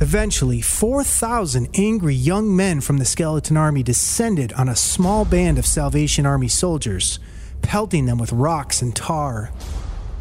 Eventually, 0.00 0.62
4,000 0.62 1.68
angry 1.74 2.14
young 2.14 2.54
men 2.56 2.80
from 2.80 2.96
the 2.96 3.04
Skeleton 3.04 3.58
Army 3.58 3.82
descended 3.82 4.54
on 4.54 4.70
a 4.70 4.76
small 4.76 5.26
band 5.26 5.58
of 5.58 5.66
Salvation 5.66 6.24
Army 6.24 6.48
soldiers, 6.48 7.18
pelting 7.60 8.06
them 8.06 8.16
with 8.16 8.32
rocks 8.32 8.80
and 8.80 8.96
tar. 8.96 9.50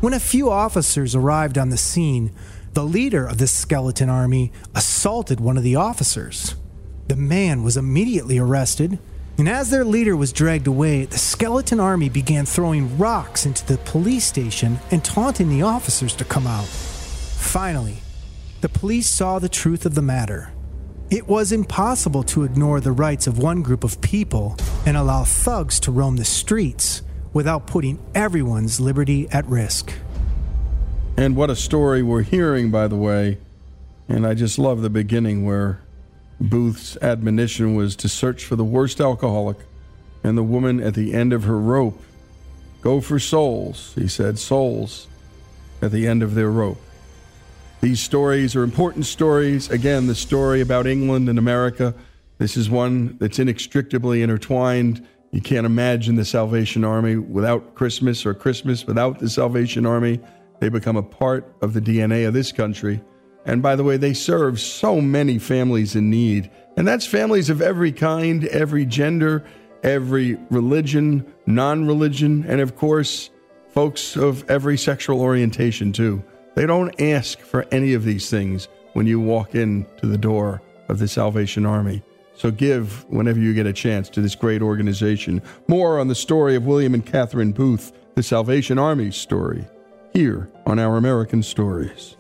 When 0.01 0.13
a 0.13 0.19
few 0.19 0.49
officers 0.49 1.15
arrived 1.15 1.58
on 1.58 1.69
the 1.69 1.77
scene, 1.77 2.31
the 2.73 2.84
leader 2.84 3.25
of 3.25 3.38
the 3.38 3.47
Skeleton 3.47 4.10
Army 4.10 4.51
assaulted 4.75 5.39
one 5.39 5.58
of 5.58 5.63
the 5.63 5.77
officers. 5.77 6.55
The 7.08 7.15
man 7.15 7.63
was 7.63 7.77
immediately 7.77 8.38
arrested, 8.38 8.99
and 9.38 9.47
as 9.47 9.69
their 9.69 9.86
leader 9.86 10.15
was 10.15 10.34
dragged 10.34 10.67
away, 10.67 11.05
the 11.05 11.17
Skeleton 11.17 11.79
Army 11.79 12.10
began 12.10 12.45
throwing 12.45 12.97
rocks 12.97 13.45
into 13.45 13.65
the 13.65 13.77
police 13.79 14.25
station 14.25 14.79
and 14.91 15.03
taunting 15.03 15.49
the 15.49 15.62
officers 15.62 16.13
to 16.15 16.25
come 16.25 16.45
out. 16.45 16.65
Finally, 16.65 17.97
the 18.60 18.69
police 18.69 19.10
saw 19.10 19.39
the 19.39 19.49
truth 19.49 19.86
of 19.86 19.95
the 19.95 20.01
matter. 20.01 20.51
It 21.10 21.27
was 21.27 21.51
impossible 21.51 22.23
to 22.23 22.43
ignore 22.43 22.81
the 22.81 22.91
rights 22.91 23.27
of 23.27 23.38
one 23.38 23.62
group 23.62 23.84
of 23.84 24.01
people 24.01 24.58
and 24.86 24.97
allow 24.97 25.23
thugs 25.23 25.79
to 25.81 25.91
roam 25.91 26.17
the 26.17 26.25
streets 26.25 27.01
without 27.36 27.67
putting 27.67 28.00
everyone's 28.15 28.80
liberty 28.80 29.28
at 29.30 29.45
risk. 29.48 29.93
And 31.17 31.36
what 31.36 31.50
a 31.50 31.56
story 31.56 32.02
we're 32.02 32.21
hearing, 32.21 32.71
by 32.71 32.88
the 32.88 32.95
way. 32.95 33.38
And 34.08 34.26
I 34.26 34.34
just 34.36 34.58
love 34.58 34.82
the 34.82 34.89
beginning 34.89 35.45
where 35.45 35.82
Booth's 36.39 36.95
admonition 37.02 37.76
was 37.76 37.98
to 37.98 38.08
search 38.08 38.45
for 38.45 38.56
the 38.56 38.63
worst 38.63 39.02
alcoholic 39.02 39.58
and 40.24 40.38
the 40.38 40.43
woman 40.43 40.82
at 40.82 40.93
the 40.93 41.13
end 41.13 41.34
of 41.34 41.43
her 41.43 41.60
rope. 41.60 42.02
Go 42.82 43.02
for 43.02 43.19
souls, 43.19 43.91
he 43.95 44.08
said, 44.08 44.39
souls 44.39 45.08
at 45.82 45.91
the 45.91 46.08
end 46.08 46.24
of 46.24 46.36
their 46.36 46.50
rope. 46.50 46.82
These 47.82 48.00
stories 48.00 48.56
are 48.56 48.63
important 48.63 49.08
stories. 49.08 49.69
Again, 49.69 50.08
the 50.08 50.15
story 50.15 50.62
about 50.62 50.88
England 50.88 51.28
and 51.28 51.38
America. 51.38 51.95
This 52.38 52.56
is 52.56 52.69
one 52.69 53.17
that's 53.17 53.39
inextricably 53.39 54.21
intertwined. 54.21 55.06
You 55.36 55.41
can't 55.41 55.65
imagine 55.65 56.15
the 56.15 56.24
Salvation 56.24 56.86
Army 56.86 57.17
without 57.17 57.76
Christmas 57.76 58.26
or 58.26 58.34
Christmas 58.34 58.88
without 58.88 59.19
the 59.19 59.30
Salvation 59.30 59.86
Army. 59.86 60.21
They 60.62 60.69
become 60.69 60.95
a 60.95 61.04
part 61.04 61.54
of 61.62 61.74
the 61.74 61.82
DNA 61.82 62.26
of 62.26 62.34
this 62.34 62.54
country. 62.54 63.02
And 63.45 63.62
by 63.62 63.76
the 63.76 63.84
way, 63.84 63.98
they 63.98 64.13
serve 64.13 64.62
so 64.62 65.02
many 65.02 65.38
families 65.38 65.93
in 65.93 66.10
need. 66.10 66.50
And 66.78 66.88
that's 66.88 67.06
families 67.06 67.50
of 67.50 67.62
every 67.62 67.91
kind, 67.91 68.45
every 68.45 68.86
gender, 68.86 69.43
every 69.84 70.38
religion, 70.52 71.26
non 71.45 71.86
religion, 71.86 72.45
and 72.48 72.62
of 72.62 72.78
course, 72.78 73.30
folks 73.67 74.15
of 74.15 74.50
every 74.50 74.78
sexual 74.78 75.19
orientation, 75.19 75.91
too. 75.91 76.24
They 76.56 76.65
don't 76.65 76.98
ask 77.02 77.39
for 77.41 77.65
any 77.74 77.93
of 77.93 78.06
these 78.06 78.30
things 78.30 78.69
when 78.93 79.06
you 79.06 79.19
walk 79.19 79.54
in 79.54 79.86
to 79.98 80.08
the 80.08 80.17
door 80.17 80.62
of 80.88 81.00
the 81.00 81.10
Salvation 81.10 81.65
Army. 81.65 82.04
So 82.38 82.52
give 82.52 83.06
whenever 83.10 83.39
you 83.39 83.54
get 83.54 83.65
a 83.65 83.74
chance 83.74 84.10
to 84.10 84.21
this 84.21 84.36
great 84.36 84.62
organization. 84.62 85.41
More 85.67 86.00
on 86.00 86.10
the 86.10 86.15
story 86.15 86.56
of 86.56 86.65
William 86.65 86.93
and 86.93 87.06
Catherine 87.06 87.54
Booth, 87.54 87.91
the 88.15 88.24
Salvation 88.24 88.78
Army's 88.78 89.15
story, 89.15 89.65
here 90.13 90.50
on 90.65 90.78
Our 90.78 90.98
American 90.98 91.43
Stories. 91.43 92.15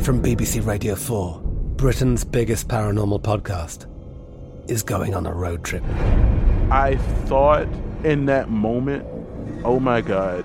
From 0.00 0.22
BBC 0.22 0.64
Radio 0.66 0.94
4, 0.94 1.40
Britain's 1.76 2.24
biggest 2.24 2.68
paranormal 2.68 3.22
podcast 3.22 3.86
is 4.70 4.82
going 4.82 5.14
on 5.14 5.26
a 5.26 5.32
road 5.32 5.64
trip. 5.64 5.84
I 6.70 6.96
thought 7.26 7.66
in 8.04 8.26
that 8.26 8.48
moment, 8.48 9.04
oh 9.64 9.78
my 9.80 10.00
God, 10.00 10.44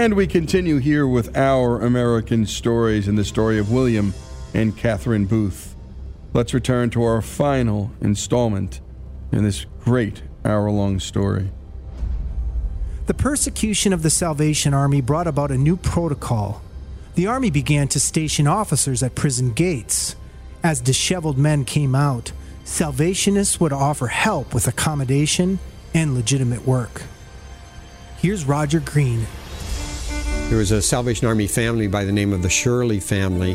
And 0.00 0.14
we 0.14 0.26
continue 0.26 0.78
here 0.78 1.06
with 1.06 1.36
our 1.36 1.82
American 1.82 2.46
stories 2.46 3.06
and 3.06 3.18
the 3.18 3.24
story 3.24 3.58
of 3.58 3.70
William 3.70 4.14
and 4.54 4.74
Catherine 4.74 5.26
Booth. 5.26 5.74
Let's 6.32 6.54
return 6.54 6.88
to 6.90 7.02
our 7.02 7.20
final 7.20 7.90
installment 8.00 8.80
in 9.30 9.44
this 9.44 9.66
great 9.84 10.22
hour 10.42 10.70
long 10.70 11.00
story. 11.00 11.50
The 13.08 13.12
persecution 13.12 13.92
of 13.92 14.02
the 14.02 14.08
Salvation 14.08 14.72
Army 14.72 15.02
brought 15.02 15.26
about 15.26 15.50
a 15.50 15.58
new 15.58 15.76
protocol. 15.76 16.62
The 17.14 17.26
Army 17.26 17.50
began 17.50 17.86
to 17.88 18.00
station 18.00 18.46
officers 18.46 19.02
at 19.02 19.14
prison 19.14 19.52
gates. 19.52 20.16
As 20.64 20.80
disheveled 20.80 21.36
men 21.36 21.66
came 21.66 21.94
out, 21.94 22.32
Salvationists 22.64 23.60
would 23.60 23.74
offer 23.74 24.06
help 24.06 24.54
with 24.54 24.66
accommodation 24.66 25.58
and 25.92 26.14
legitimate 26.14 26.66
work. 26.66 27.02
Here's 28.16 28.46
Roger 28.46 28.80
Green 28.80 29.26
there 30.50 30.58
was 30.58 30.72
a 30.72 30.82
Salvation 30.82 31.28
Army 31.28 31.46
family 31.46 31.86
by 31.86 32.04
the 32.04 32.10
name 32.10 32.32
of 32.32 32.42
the 32.42 32.50
Shirley 32.50 32.98
family 32.98 33.52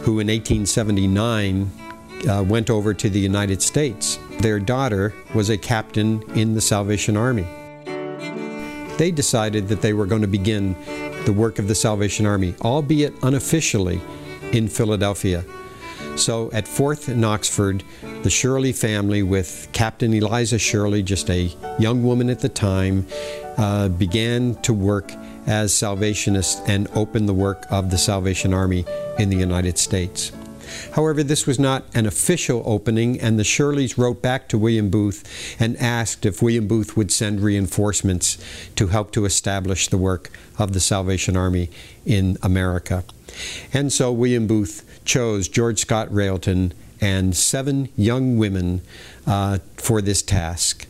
who 0.00 0.18
in 0.18 0.28
1879 0.28 1.70
uh, 2.26 2.42
went 2.42 2.70
over 2.70 2.94
to 2.94 3.10
the 3.10 3.20
United 3.20 3.60
States. 3.60 4.18
Their 4.40 4.58
daughter 4.58 5.12
was 5.34 5.50
a 5.50 5.58
captain 5.58 6.22
in 6.34 6.54
the 6.54 6.62
Salvation 6.62 7.18
Army. 7.18 7.46
They 8.96 9.10
decided 9.10 9.68
that 9.68 9.82
they 9.82 9.92
were 9.92 10.06
going 10.06 10.22
to 10.22 10.26
begin 10.26 10.74
the 11.26 11.34
work 11.34 11.58
of 11.58 11.68
the 11.68 11.74
Salvation 11.74 12.24
Army, 12.24 12.54
albeit 12.62 13.12
unofficially, 13.22 14.00
in 14.52 14.68
Philadelphia. 14.68 15.44
So 16.16 16.50
at 16.52 16.64
4th 16.64 17.08
and 17.08 17.26
Oxford, 17.26 17.84
the 18.22 18.30
Shirley 18.30 18.72
family, 18.72 19.22
with 19.22 19.68
Captain 19.72 20.14
Eliza 20.14 20.58
Shirley, 20.58 21.02
just 21.02 21.28
a 21.28 21.54
young 21.78 22.02
woman 22.02 22.30
at 22.30 22.40
the 22.40 22.48
time, 22.48 23.06
uh, 23.58 23.90
began 23.90 24.54
to 24.62 24.72
work 24.72 25.12
as 25.48 25.72
Salvationists 25.72 26.60
and 26.68 26.86
opened 26.94 27.28
the 27.28 27.34
work 27.34 27.66
of 27.70 27.90
the 27.90 27.98
Salvation 27.98 28.52
Army 28.52 28.84
in 29.18 29.30
the 29.30 29.36
United 29.36 29.78
States. 29.78 30.30
However, 30.92 31.22
this 31.22 31.46
was 31.46 31.58
not 31.58 31.84
an 31.94 32.04
official 32.04 32.62
opening, 32.66 33.18
and 33.18 33.38
the 33.38 33.44
Shirleys 33.44 33.96
wrote 33.96 34.20
back 34.20 34.48
to 34.48 34.58
William 34.58 34.90
Booth 34.90 35.56
and 35.58 35.76
asked 35.78 36.26
if 36.26 36.42
William 36.42 36.68
Booth 36.68 36.94
would 36.94 37.10
send 37.10 37.40
reinforcements 37.40 38.36
to 38.76 38.88
help 38.88 39.10
to 39.12 39.24
establish 39.24 39.88
the 39.88 39.96
work 39.96 40.30
of 40.58 40.74
the 40.74 40.80
Salvation 40.80 41.36
Army 41.36 41.70
in 42.04 42.36
America. 42.42 43.02
And 43.72 43.90
so 43.90 44.12
William 44.12 44.46
Booth 44.46 44.84
chose 45.06 45.48
George 45.48 45.78
Scott 45.80 46.12
Railton 46.12 46.74
and 47.00 47.36
seven 47.36 47.88
young 47.96 48.36
women 48.36 48.82
uh, 49.26 49.58
for 49.76 50.02
this 50.02 50.20
task. 50.20 50.86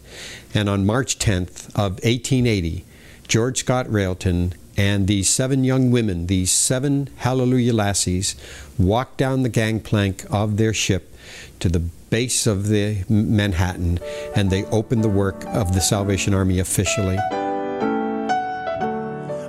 And 0.55 0.69
on 0.69 0.87
March 0.87 1.19
10th 1.19 1.69
of 1.75 1.93
1880, 2.03 2.85
George 3.29 3.59
Scott 3.59 3.91
Railton, 3.93 4.55
and 4.79 5.07
these 5.07 5.29
seven 5.29 5.63
young 5.63 5.91
women, 5.91 6.29
these 6.29 6.51
seven 6.51 7.11
Hallelujah 7.19 7.75
lassies, 7.75 8.35
walked 8.79 9.19
down 9.19 9.43
the 9.43 9.51
gangplank 9.51 10.25
of 10.31 10.57
their 10.57 10.73
ship 10.73 11.15
to 11.61 11.69
the 11.69 11.81
base 11.81 12.47
of 12.47 12.69
the 12.69 13.05
Manhattan, 13.07 13.99
and 14.35 14.51
they 14.51 14.65
opened 14.67 15.05
the 15.05 15.11
work 15.11 15.45
of 15.47 15.75
the 15.75 15.81
Salvation 15.81 16.33
Army 16.33 16.59
officially. 16.59 17.19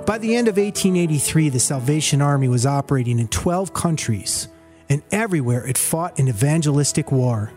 By 0.04 0.18
the 0.18 0.34
end 0.34 0.48
of 0.48 0.58
1883, 0.58 1.48
the 1.48 1.60
Salvation 1.60 2.20
Army 2.20 2.48
was 2.48 2.66
operating 2.66 3.18
in 3.18 3.28
12 3.28 3.72
countries, 3.72 4.48
and 4.90 5.02
everywhere 5.10 5.66
it 5.66 5.78
fought 5.78 6.18
an 6.18 6.28
evangelistic 6.28 7.10
war. 7.10 7.50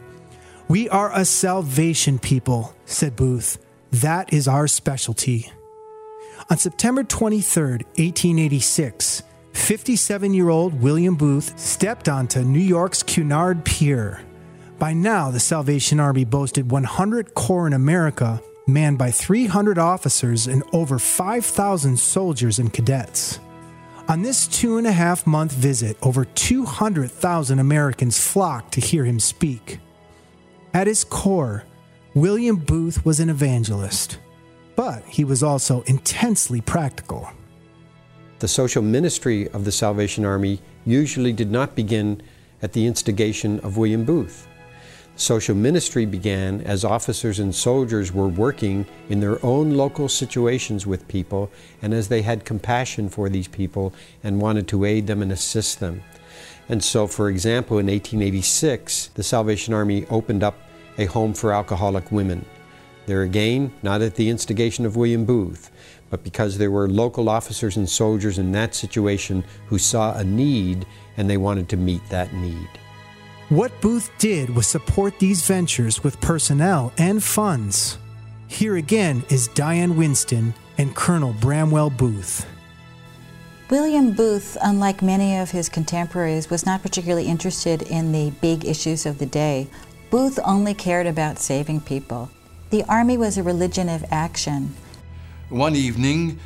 We 0.69 0.87
are 0.87 1.11
a 1.13 1.25
salvation 1.25 2.17
people, 2.17 2.73
said 2.85 3.17
Booth. 3.17 3.57
That 3.91 4.31
is 4.31 4.47
our 4.47 4.67
specialty. 4.67 5.51
On 6.49 6.57
September 6.57 7.03
23, 7.03 7.63
1886, 7.71 9.23
57 9.53 10.33
year 10.33 10.49
old 10.49 10.81
William 10.81 11.15
Booth 11.15 11.57
stepped 11.57 12.09
onto 12.09 12.41
New 12.41 12.59
York's 12.59 13.03
Cunard 13.03 13.63
Pier. 13.63 14.21
By 14.79 14.93
now, 14.93 15.31
the 15.31 15.39
Salvation 15.39 15.99
Army 15.99 16.25
boasted 16.25 16.71
100 16.71 17.33
corps 17.33 17.67
in 17.67 17.73
America, 17.73 18.41
manned 18.67 18.97
by 18.97 19.11
300 19.11 19.77
officers 19.77 20.47
and 20.47 20.63
over 20.73 20.99
5,000 20.99 21.97
soldiers 21.97 22.59
and 22.59 22.73
cadets. 22.73 23.39
On 24.09 24.21
this 24.21 24.47
two 24.47 24.77
and 24.77 24.85
a 24.85 24.91
half 24.91 25.25
month 25.25 25.53
visit, 25.53 25.97
over 26.01 26.25
200,000 26.25 27.59
Americans 27.59 28.19
flocked 28.19 28.73
to 28.73 28.81
hear 28.81 29.05
him 29.05 29.19
speak. 29.19 29.79
At 30.73 30.87
his 30.87 31.05
core, 31.05 31.63
William 32.13 32.57
Booth 32.57 33.05
was 33.05 33.21
an 33.21 33.29
evangelist 33.29 34.17
but 34.75 35.03
he 35.05 35.23
was 35.23 35.43
also 35.43 35.81
intensely 35.83 36.61
practical. 36.61 37.29
The 38.39 38.47
social 38.47 38.81
ministry 38.81 39.47
of 39.49 39.65
the 39.65 39.71
Salvation 39.71 40.25
Army 40.25 40.59
usually 40.85 41.31
did 41.31 41.51
not 41.51 41.75
begin 41.75 42.21
at 42.61 42.73
the 42.73 42.85
instigation 42.85 43.59
of 43.59 43.77
William 43.77 44.03
Booth. 44.05 44.47
Social 45.15 45.53
ministry 45.53 46.07
began 46.07 46.61
as 46.61 46.83
officers 46.83 47.37
and 47.37 47.53
soldiers 47.53 48.11
were 48.11 48.27
working 48.27 48.87
in 49.09 49.19
their 49.19 49.43
own 49.45 49.71
local 49.71 50.09
situations 50.09 50.87
with 50.87 51.07
people 51.07 51.51
and 51.83 51.93
as 51.93 52.07
they 52.07 52.23
had 52.23 52.45
compassion 52.45 53.09
for 53.09 53.29
these 53.29 53.47
people 53.47 53.93
and 54.23 54.41
wanted 54.41 54.67
to 54.69 54.85
aid 54.85 55.05
them 55.05 55.21
and 55.21 55.31
assist 55.31 55.79
them. 55.79 56.01
And 56.67 56.83
so, 56.83 57.05
for 57.05 57.29
example, 57.29 57.77
in 57.77 57.85
1886, 57.85 59.11
the 59.13 59.23
Salvation 59.23 59.73
Army 59.73 60.07
opened 60.09 60.41
up 60.41 60.57
a 60.97 61.05
home 61.05 61.33
for 61.33 61.53
alcoholic 61.53 62.11
women. 62.11 62.45
There 63.05 63.23
again, 63.23 63.73
not 63.83 64.01
at 64.01 64.15
the 64.15 64.29
instigation 64.29 64.85
of 64.85 64.95
William 64.95 65.25
Booth, 65.25 65.71
but 66.09 66.23
because 66.23 66.57
there 66.57 66.71
were 66.71 66.87
local 66.87 67.27
officers 67.27 67.75
and 67.75 67.89
soldiers 67.89 68.37
in 68.37 68.51
that 68.53 68.75
situation 68.75 69.43
who 69.67 69.77
saw 69.77 70.15
a 70.15 70.23
need 70.23 70.85
and 71.17 71.29
they 71.29 71.37
wanted 71.37 71.67
to 71.69 71.77
meet 71.77 72.01
that 72.09 72.33
need. 72.33 72.69
What 73.49 73.79
Booth 73.81 74.09
did 74.17 74.55
was 74.55 74.67
support 74.67 75.19
these 75.19 75.45
ventures 75.45 76.03
with 76.03 76.21
personnel 76.21 76.93
and 76.97 77.23
funds. 77.23 77.97
Here 78.47 78.77
again 78.77 79.23
is 79.29 79.47
Diane 79.49 79.97
Winston 79.97 80.53
and 80.77 80.95
Colonel 80.95 81.33
Bramwell 81.33 81.89
Booth. 81.89 82.45
William 83.69 84.11
Booth, 84.11 84.57
unlike 84.61 85.01
many 85.01 85.37
of 85.37 85.51
his 85.51 85.67
contemporaries, 85.67 86.49
was 86.49 86.65
not 86.65 86.81
particularly 86.83 87.25
interested 87.25 87.81
in 87.83 88.11
the 88.11 88.31
big 88.41 88.65
issues 88.65 89.05
of 89.05 89.17
the 89.17 89.25
day. 89.25 89.67
Booth 90.09 90.39
only 90.45 90.73
cared 90.73 91.07
about 91.07 91.39
saving 91.39 91.81
people. 91.81 92.29
The 92.73 92.83
army 92.89 93.19
was 93.19 93.37
a 93.37 93.43
religion 93.43 93.87
of 93.87 94.03
action. 94.09 94.73
One 95.49 95.75
evening, 95.75 96.39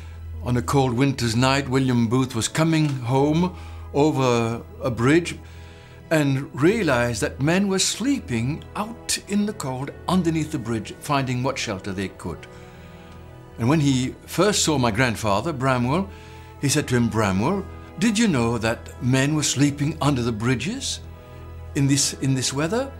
on 0.44 0.58
a 0.58 0.60
cold 0.60 0.92
winter's 0.92 1.34
night, 1.34 1.70
William 1.70 2.06
Booth 2.06 2.34
was 2.34 2.48
coming 2.48 2.90
home 2.90 3.56
over 3.94 4.60
a 4.82 4.90
bridge 4.90 5.38
and 6.10 6.54
realized 6.54 7.22
that 7.22 7.40
men 7.40 7.66
were 7.66 7.78
sleeping 7.78 8.62
out 8.76 9.18
in 9.28 9.46
the 9.46 9.54
cold 9.54 9.90
underneath 10.06 10.52
the 10.52 10.58
bridge, 10.58 10.92
finding 11.00 11.42
what 11.42 11.56
shelter 11.56 11.94
they 11.94 12.08
could. 12.08 12.46
And 13.58 13.66
when 13.66 13.80
he 13.80 14.14
first 14.26 14.64
saw 14.64 14.76
my 14.76 14.90
grandfather, 14.90 15.54
Bramwell, 15.54 16.10
he 16.60 16.68
said 16.68 16.86
to 16.88 16.96
him, 16.96 17.08
Bramwell, 17.08 17.64
did 17.98 18.18
you 18.18 18.28
know 18.28 18.58
that 18.58 19.02
men 19.02 19.34
were 19.34 19.42
sleeping 19.42 19.96
under 20.02 20.20
the 20.20 20.32
bridges 20.32 21.00
in 21.74 21.86
this, 21.86 22.12
in 22.12 22.34
this 22.34 22.52
weather? 22.52 22.92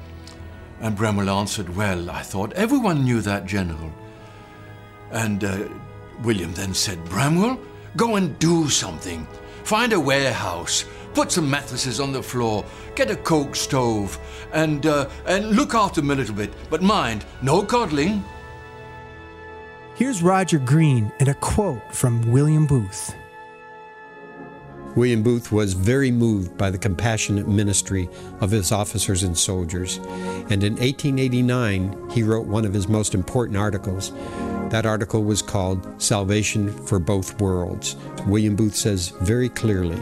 And 0.81 0.97
Bramwell 0.97 1.31
answered, 1.31 1.75
Well, 1.75 2.11
I 2.11 2.23
thought 2.23 2.53
everyone 2.53 3.05
knew 3.05 3.21
that, 3.23 3.47
General. 3.47 3.93
And 5.11 5.43
uh, 5.43 5.69
William 6.23 6.53
then 6.55 6.75
said, 6.75 7.05
Bramwell, 7.07 7.59
go 7.97 8.17
and 8.17 8.39
do 8.39 8.69
something. 8.69 9.27
Find 9.65 9.93
a 9.93 10.01
warehouse, 10.01 10.85
put 11.15 11.33
some 11.33 11.51
mattresses 11.51 12.01
on 12.01 12.13
the 12.13 12.23
floor, 12.23 12.65
get 12.95 13.11
a 13.11 13.17
coke 13.17 13.57
stove, 13.57 14.19
and, 14.53 14.87
uh, 14.87 15.09
and 15.27 15.51
look 15.51 15.75
after 15.75 16.01
them 16.01 16.11
a 16.11 16.15
little 16.15 16.35
bit. 16.35 16.53
But 16.71 16.83
mind, 16.83 17.25
no 17.43 17.63
coddling. 17.63 18.25
Here's 19.95 20.23
Roger 20.23 20.59
Green 20.59 21.13
and 21.19 21.29
a 21.29 21.35
quote 21.35 21.83
from 21.93 22.31
William 22.31 22.67
Booth. 22.67 23.15
William 24.99 25.23
Booth 25.23 25.53
was 25.53 25.75
very 25.75 26.11
moved 26.11 26.59
by 26.59 26.71
the 26.73 26.77
compassionate 26.77 27.47
ministry 27.47 28.11
of 28.41 28.51
his 28.51 28.73
officers 28.73 29.23
and 29.23 29.39
soldiers, 29.39 29.99
and 30.51 30.65
in 30.65 30.73
1889 30.73 32.11
he 32.11 32.25
wrote 32.25 32.49
one 32.49 32.65
of 32.65 32.75
his 32.75 32.89
most 32.89 33.15
important 33.15 33.57
articles. 33.57 34.11
That 34.71 34.85
article 34.85 35.25
was 35.25 35.41
called 35.41 36.01
Salvation 36.01 36.71
for 36.85 36.99
Both 36.99 37.41
Worlds. 37.41 37.97
William 38.27 38.55
Booth 38.55 38.77
says 38.77 39.09
very 39.23 39.49
clearly 39.49 39.97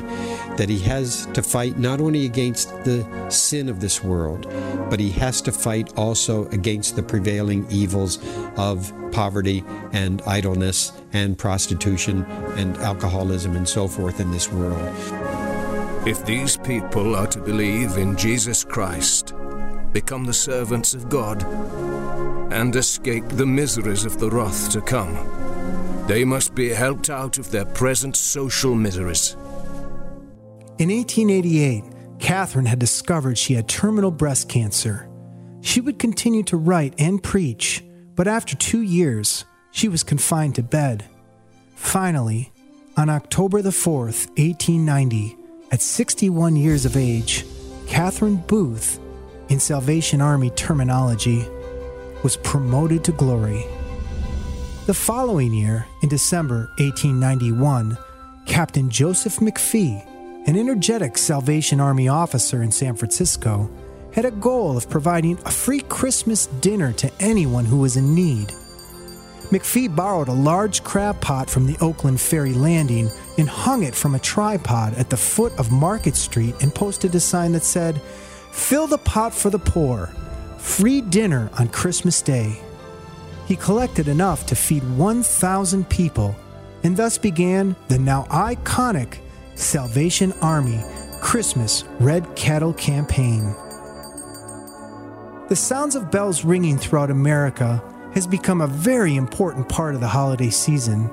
that 0.57 0.69
he 0.69 0.81
has 0.81 1.27
to 1.35 1.43
fight 1.43 1.79
not 1.79 2.01
only 2.01 2.25
against 2.25 2.71
the 2.85 3.07
sin 3.29 3.69
of 3.69 3.81
this 3.81 4.03
world, 4.03 4.47
but 4.91 4.99
he 4.99 5.11
has 5.13 5.41
to 5.43 5.53
fight 5.53 5.97
also 5.97 6.49
against 6.49 6.97
the 6.97 7.03
prevailing 7.03 7.67
evils 7.71 8.19
of 8.57 8.93
poverty 9.13 9.63
and 9.93 10.21
idleness 10.27 10.93
and 11.13 11.39
prostitution 11.39 12.25
and 12.57 12.77
alcoholism 12.79 13.55
and 13.55 13.69
so 13.69 13.87
forth 13.87 14.19
in 14.19 14.31
this 14.33 14.51
world. 14.51 14.93
If 16.07 16.25
these 16.27 16.57
people 16.57 17.15
are 17.15 17.27
to 17.29 17.41
believe 17.41 17.99
in 17.99 18.17
Jesus 18.17 18.65
Christ, 18.65 19.33
become 19.93 20.25
the 20.25 20.35
servants 20.35 20.95
of 20.95 21.09
God, 21.09 21.43
and 22.51 22.75
escape 22.77 23.29
the 23.29 23.47
miseries 23.47 24.05
of 24.05 24.19
the 24.19 24.31
wrath 24.31 24.71
to 24.73 24.81
come, 24.81 25.17
they 26.07 26.25
must 26.25 26.55
be 26.55 26.69
helped 26.69 27.11
out 27.11 27.39
of 27.39 27.51
their 27.51 27.65
present 27.65 28.17
social 28.17 28.75
miseries. 28.75 29.37
In 30.79 30.91
1888, 30.91 31.85
Catherine 32.19 32.67
had 32.67 32.79
discovered 32.79 33.39
she 33.39 33.55
had 33.55 33.69
terminal 33.69 34.11
breast 34.11 34.49
cancer. 34.49 35.09
She 35.61 35.81
would 35.81 35.99
continue 35.99 36.43
to 36.45 36.57
write 36.57 36.95
and 36.99 37.23
preach, 37.23 37.85
but 38.15 38.29
after 38.29 38.55
two 38.57 38.83
years, 38.83 39.45
she 39.71 39.89
was 39.89 40.03
confined 40.03 40.55
to 40.55 40.63
bed. 40.63 41.05
Finally, 41.75 42.53
on 42.97 43.11
October 43.11 43.61
the 43.61 43.71
4th, 43.71 44.29
1890, 44.39 45.37
at 45.73 45.83
61 45.83 46.57
years 46.57 46.85
of 46.87 46.97
age, 46.97 47.45
Catherine 47.87 48.37
Booth, 48.37 49.01
in 49.49 49.61
Salvation 49.61 50.21
Army 50.21 50.51
terminology, 50.51 51.47
was 52.27 52.37
promoted 52.39 53.05
to 53.05 53.13
glory. 53.13 53.65
The 54.87 54.95
following 54.95 55.55
year, 55.55 55.87
in 56.03 56.09
December 56.09 56.73
1891, 56.79 57.97
Captain 58.47 58.91
Joseph 58.91 59.37
McFee, 59.37 60.05
an 60.49 60.57
energetic 60.59 61.19
Salvation 61.19 61.79
Army 61.79 62.09
officer 62.09 62.65
in 62.65 62.73
San 62.73 62.97
Francisco, 62.97 63.71
had 64.13 64.25
a 64.25 64.33
goal 64.33 64.77
of 64.77 64.91
providing 64.91 65.39
a 65.45 65.53
free 65.53 65.83
Christmas 65.83 66.47
dinner 66.47 66.93
to 66.95 67.13
anyone 67.21 67.65
who 67.65 67.79
was 67.79 67.97
in 67.97 68.13
need. 68.13 68.49
McFee 69.53 69.95
borrowed 69.95 70.27
a 70.27 70.33
large 70.33 70.83
crab 70.83 71.21
pot 71.21 71.49
from 71.49 71.69
the 71.69 71.79
Oakland 71.81 72.21
Ferry 72.21 72.55
Landing 72.55 73.09
and 73.39 73.49
hung 73.49 73.85
it 73.85 73.95
from 73.95 74.17
a 74.17 74.19
tripod 74.19 74.95
at 74.95 75.11
the 75.11 75.17
foot 75.17 75.57
of 75.61 75.71
Market 75.71 76.17
Street 76.17 76.57
and 76.61 76.75
posted 76.75 77.15
a 77.15 77.21
sign 77.21 77.53
that 77.53 77.63
said, 77.63 78.03
Fill 78.51 78.89
the 78.89 78.99
pot 78.99 79.33
for 79.33 79.49
the 79.49 79.61
poor. 79.61 80.13
Free 80.67 81.01
dinner 81.01 81.49
on 81.59 81.69
Christmas 81.69 82.21
Day. 82.21 82.61
He 83.47 83.57
collected 83.57 84.09
enough 84.09 84.45
to 84.47 84.55
feed 84.55 84.83
1,000 84.83 85.89
people 85.89 86.37
and 86.83 86.95
thus 86.95 87.17
began 87.17 87.75
the 87.89 87.99
now 87.99 88.25
iconic 88.25 89.21
Salvation 89.55 90.35
Army 90.43 90.83
Christmas 91.23 91.85
Red 91.99 92.37
Kettle 92.37 92.75
Campaign. 92.75 93.55
The 95.49 95.57
sounds 95.57 95.95
of 95.95 96.11
bells 96.11 96.45
ringing 96.45 96.77
throughout 96.77 97.11
America 97.11 97.83
has 98.13 98.27
become 98.27 98.61
a 98.61 98.67
very 98.67 99.17
important 99.17 99.71
part 99.71 99.95
of 99.95 100.03
the 100.03 100.09
holiday 100.09 100.51
season. 100.51 101.09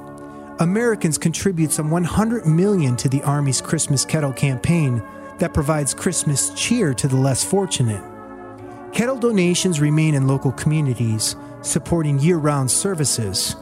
Americans 0.60 1.18
contribute 1.18 1.72
some 1.72 1.90
100 1.90 2.46
million 2.46 2.98
to 2.98 3.08
the 3.08 3.24
Army's 3.24 3.62
Christmas 3.62 4.04
Kettle 4.04 4.34
campaign 4.34 5.02
that 5.38 5.54
provides 5.54 5.94
Christmas 5.94 6.50
cheer 6.56 6.94
to 6.96 7.08
the 7.08 7.16
less 7.16 7.46
fortunate. 7.46 8.13
Kettle 8.94 9.18
donations 9.18 9.82
remain 9.82 10.14
in 10.14 10.28
local 10.28 10.52
communities, 10.52 11.36
supporting 11.64 12.20
year 12.20 12.38
round 12.38 12.70
services, 12.70 13.56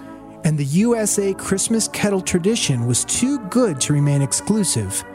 and 0.43 0.57
the 0.57 0.65
USA 0.65 1.33
Christmas 1.33 1.87
kettle 1.87 2.19
tradition 2.19 2.85
was 2.85 3.05
too 3.05 3.39
good 3.47 3.79
to 3.79 3.93
remain 3.93 4.21
exclusive, 4.21 5.05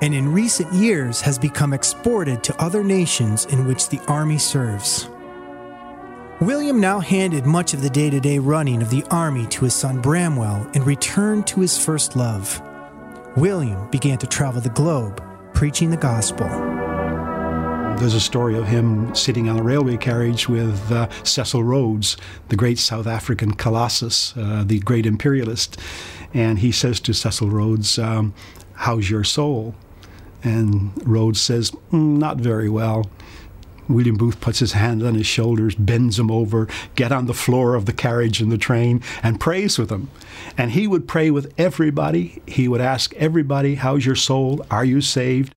and 0.00 0.14
in 0.14 0.32
recent 0.32 0.72
years 0.72 1.20
has 1.20 1.40
become 1.40 1.72
exported 1.72 2.44
to 2.44 2.62
other 2.62 2.84
nations 2.84 3.46
in 3.46 3.66
which 3.66 3.88
the 3.88 3.98
Army 4.06 4.38
serves. 4.38 5.08
William 6.40 6.80
now 6.80 7.00
handed 7.00 7.44
much 7.44 7.74
of 7.74 7.82
the 7.82 7.90
day 7.90 8.10
to 8.10 8.20
day 8.20 8.38
running 8.38 8.80
of 8.80 8.90
the 8.90 9.02
Army 9.10 9.44
to 9.48 9.64
his 9.64 9.74
son 9.74 10.00
Bramwell 10.00 10.70
and 10.74 10.86
returned 10.86 11.48
to 11.48 11.60
his 11.60 11.76
first 11.76 12.14
love. 12.14 12.62
William 13.36 13.90
began 13.90 14.18
to 14.18 14.26
travel 14.28 14.60
the 14.60 14.68
globe, 14.68 15.20
preaching 15.52 15.90
the 15.90 15.96
gospel. 15.96 16.93
There's 17.96 18.14
a 18.14 18.20
story 18.20 18.58
of 18.58 18.66
him 18.66 19.14
sitting 19.14 19.48
on 19.48 19.58
a 19.58 19.62
railway 19.62 19.96
carriage 19.96 20.48
with 20.48 20.92
uh, 20.92 21.08
Cecil 21.22 21.62
Rhodes, 21.62 22.16
the 22.48 22.56
great 22.56 22.78
South 22.78 23.06
African 23.06 23.54
colossus, 23.54 24.36
uh, 24.36 24.64
the 24.66 24.80
great 24.80 25.06
imperialist. 25.06 25.80
And 26.34 26.58
he 26.58 26.70
says 26.72 27.00
to 27.00 27.14
Cecil 27.14 27.48
Rhodes, 27.48 27.98
um, 27.98 28.34
How's 28.74 29.08
your 29.08 29.24
soul? 29.24 29.74
And 30.42 30.92
Rhodes 31.06 31.40
says, 31.40 31.70
mm, 31.92 32.18
Not 32.18 32.38
very 32.38 32.68
well. 32.68 33.08
William 33.88 34.16
Booth 34.16 34.40
puts 34.40 34.58
his 34.58 34.72
hand 34.72 35.02
on 35.02 35.14
his 35.14 35.26
shoulders, 35.26 35.74
bends 35.74 36.18
him 36.18 36.30
over, 36.30 36.68
get 36.96 37.12
on 37.12 37.26
the 37.26 37.34
floor 37.34 37.74
of 37.74 37.86
the 37.86 37.92
carriage 37.92 38.42
in 38.42 38.48
the 38.48 38.58
train, 38.58 39.02
and 39.22 39.40
prays 39.40 39.78
with 39.78 39.90
him. 39.90 40.10
And 40.58 40.72
he 40.72 40.86
would 40.86 41.06
pray 41.06 41.30
with 41.30 41.52
everybody. 41.56 42.42
He 42.46 42.66
would 42.68 42.80
ask 42.80 43.14
everybody, 43.14 43.76
How's 43.76 44.04
your 44.04 44.16
soul? 44.16 44.66
Are 44.70 44.84
you 44.84 45.00
saved? 45.00 45.53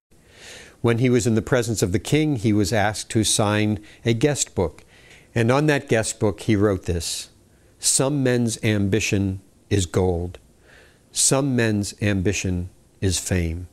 When 0.88 1.00
he 1.00 1.10
was 1.10 1.26
in 1.26 1.34
the 1.34 1.42
presence 1.42 1.82
of 1.82 1.92
the 1.92 1.98
king, 1.98 2.36
he 2.36 2.50
was 2.50 2.72
asked 2.72 3.10
to 3.10 3.22
sign 3.22 3.78
a 4.06 4.14
guest 4.14 4.54
book. 4.54 4.86
And 5.34 5.52
on 5.52 5.66
that 5.66 5.86
guest 5.86 6.18
book, 6.18 6.40
he 6.40 6.56
wrote 6.56 6.86
this 6.86 7.28
Some 7.78 8.22
men's 8.22 8.58
ambition 8.64 9.42
is 9.68 9.84
gold, 9.84 10.38
some 11.12 11.54
men's 11.54 11.94
ambition 12.00 12.70
is 13.02 13.18
fame. 13.18 13.68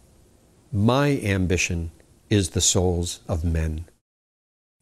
My 0.74 1.22
ambition 1.24 1.92
is 2.30 2.50
the 2.50 2.60
souls 2.60 3.22
of 3.30 3.46
men. 3.46 3.86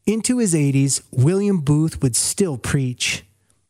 Into 0.04 0.38
his 0.38 0.54
80s, 0.54 1.02
William 1.12 1.60
Booth 1.60 2.02
would 2.02 2.16
still 2.16 2.58
preach. 2.58 3.24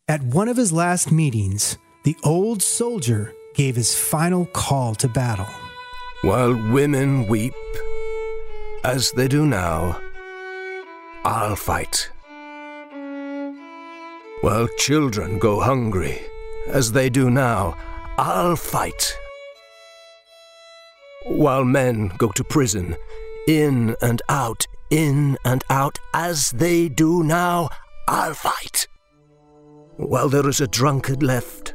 At 0.08 0.22
one 0.22 0.48
of 0.48 0.56
his 0.56 0.72
last 0.72 1.12
meetings, 1.12 1.76
the 2.04 2.16
old 2.24 2.62
soldier 2.62 3.34
gave 3.54 3.76
his 3.76 3.94
final 3.94 4.46
call 4.46 4.94
to 4.94 5.08
battle. 5.08 5.52
While 6.22 6.54
women 6.72 7.26
weep, 7.26 7.52
as 8.84 9.12
they 9.12 9.26
do 9.26 9.46
now, 9.46 9.98
I'll 11.24 11.56
fight. 11.56 12.10
While 14.42 14.68
children 14.76 15.38
go 15.38 15.60
hungry, 15.60 16.20
as 16.68 16.92
they 16.92 17.08
do 17.08 17.30
now, 17.30 17.76
I'll 18.18 18.56
fight. 18.56 19.16
While 21.24 21.64
men 21.64 22.12
go 22.18 22.28
to 22.32 22.44
prison, 22.44 22.94
in 23.48 23.96
and 24.02 24.20
out, 24.28 24.66
in 24.90 25.38
and 25.46 25.64
out, 25.70 25.98
as 26.12 26.50
they 26.50 26.90
do 26.90 27.22
now, 27.22 27.70
I'll 28.06 28.34
fight. 28.34 28.86
While 29.96 30.28
there 30.28 30.48
is 30.48 30.60
a 30.60 30.66
drunkard 30.66 31.22
left, 31.22 31.74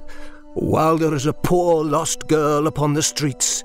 while 0.54 0.98
there 0.98 1.16
is 1.16 1.26
a 1.26 1.34
poor 1.34 1.84
lost 1.84 2.28
girl 2.28 2.68
upon 2.68 2.94
the 2.94 3.02
streets, 3.02 3.64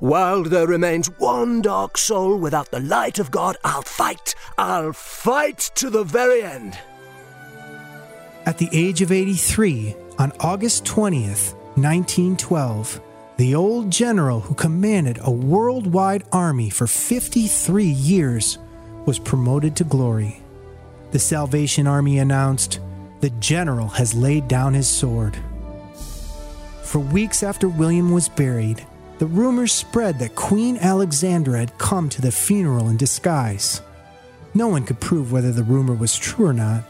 While 0.00 0.44
there 0.44 0.66
remains 0.68 1.08
one 1.18 1.60
dark 1.60 1.98
soul 1.98 2.36
without 2.38 2.70
the 2.70 2.78
light 2.78 3.18
of 3.18 3.32
God, 3.32 3.56
I'll 3.64 3.82
fight. 3.82 4.36
I'll 4.56 4.92
fight 4.92 5.58
to 5.74 5.90
the 5.90 6.04
very 6.04 6.42
end. 6.42 6.78
At 8.46 8.58
the 8.58 8.68
age 8.72 9.02
of 9.02 9.10
83, 9.10 9.96
on 10.18 10.32
August 10.38 10.84
20th, 10.84 11.54
1912, 11.74 13.00
the 13.38 13.54
old 13.56 13.90
general 13.90 14.40
who 14.40 14.54
commanded 14.54 15.18
a 15.20 15.30
worldwide 15.30 16.24
army 16.30 16.70
for 16.70 16.86
53 16.86 17.84
years 17.84 18.58
was 19.04 19.18
promoted 19.18 19.74
to 19.76 19.84
glory. 19.84 20.42
The 21.10 21.18
Salvation 21.18 21.88
Army 21.88 22.18
announced, 22.18 22.80
The 23.20 23.30
general 23.30 23.88
has 23.88 24.14
laid 24.14 24.46
down 24.46 24.74
his 24.74 24.88
sword. 24.88 25.36
For 26.82 27.00
weeks 27.00 27.42
after 27.42 27.68
William 27.68 28.12
was 28.12 28.28
buried, 28.28 28.86
the 29.18 29.26
rumors 29.26 29.72
spread 29.72 30.18
that 30.18 30.36
Queen 30.36 30.76
Alexandra 30.78 31.58
had 31.58 31.76
come 31.78 32.08
to 32.08 32.22
the 32.22 32.30
funeral 32.30 32.88
in 32.88 32.96
disguise. 32.96 33.82
No 34.54 34.68
one 34.68 34.84
could 34.84 35.00
prove 35.00 35.32
whether 35.32 35.52
the 35.52 35.64
rumor 35.64 35.94
was 35.94 36.16
true 36.16 36.46
or 36.46 36.52
not, 36.52 36.84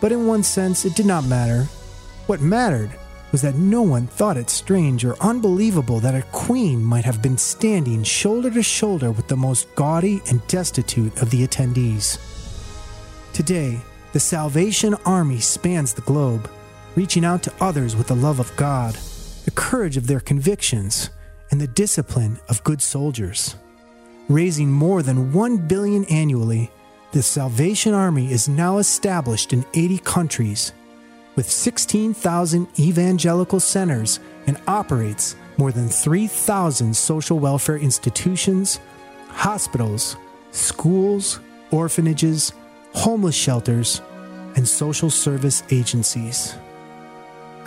but 0.00 0.12
in 0.12 0.26
one 0.26 0.42
sense 0.42 0.84
it 0.84 0.94
did 0.94 1.06
not 1.06 1.24
matter. 1.24 1.64
What 2.26 2.40
mattered 2.40 2.90
was 3.30 3.42
that 3.42 3.56
no 3.56 3.82
one 3.82 4.06
thought 4.06 4.36
it 4.36 4.48
strange 4.48 5.04
or 5.04 5.20
unbelievable 5.22 6.00
that 6.00 6.14
a 6.14 6.22
queen 6.32 6.82
might 6.82 7.04
have 7.04 7.20
been 7.20 7.36
standing 7.36 8.02
shoulder 8.02 8.50
to 8.50 8.62
shoulder 8.62 9.10
with 9.10 9.28
the 9.28 9.36
most 9.36 9.72
gaudy 9.74 10.22
and 10.28 10.46
destitute 10.46 11.20
of 11.20 11.30
the 11.30 11.46
attendees. 11.46 12.18
Today, 13.34 13.78
the 14.12 14.20
Salvation 14.20 14.94
Army 15.04 15.40
spans 15.40 15.92
the 15.92 16.00
globe, 16.02 16.50
reaching 16.94 17.24
out 17.24 17.42
to 17.42 17.52
others 17.60 17.94
with 17.94 18.06
the 18.06 18.16
love 18.16 18.40
of 18.40 18.54
God, 18.56 18.94
the 19.44 19.50
courage 19.50 19.98
of 19.98 20.06
their 20.06 20.20
convictions, 20.20 21.10
and 21.50 21.60
the 21.60 21.66
discipline 21.66 22.38
of 22.48 22.64
good 22.64 22.82
soldiers. 22.82 23.56
Raising 24.28 24.70
more 24.70 25.02
than 25.02 25.32
1 25.32 25.68
billion 25.68 26.04
annually, 26.06 26.70
the 27.12 27.22
Salvation 27.22 27.94
Army 27.94 28.32
is 28.32 28.48
now 28.48 28.78
established 28.78 29.52
in 29.52 29.64
80 29.74 29.98
countries 29.98 30.72
with 31.36 31.50
16,000 31.50 32.66
evangelical 32.78 33.60
centers 33.60 34.18
and 34.46 34.60
operates 34.66 35.36
more 35.58 35.70
than 35.70 35.88
3,000 35.88 36.96
social 36.96 37.38
welfare 37.38 37.76
institutions, 37.76 38.80
hospitals, 39.28 40.16
schools, 40.50 41.40
orphanages, 41.70 42.52
homeless 42.94 43.34
shelters, 43.34 44.00
and 44.56 44.66
social 44.66 45.10
service 45.10 45.62
agencies. 45.70 46.54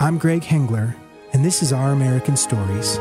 I'm 0.00 0.18
Greg 0.18 0.42
Hengler, 0.42 0.96
and 1.32 1.44
this 1.44 1.62
is 1.62 1.72
Our 1.72 1.92
American 1.92 2.36
Stories. 2.36 2.98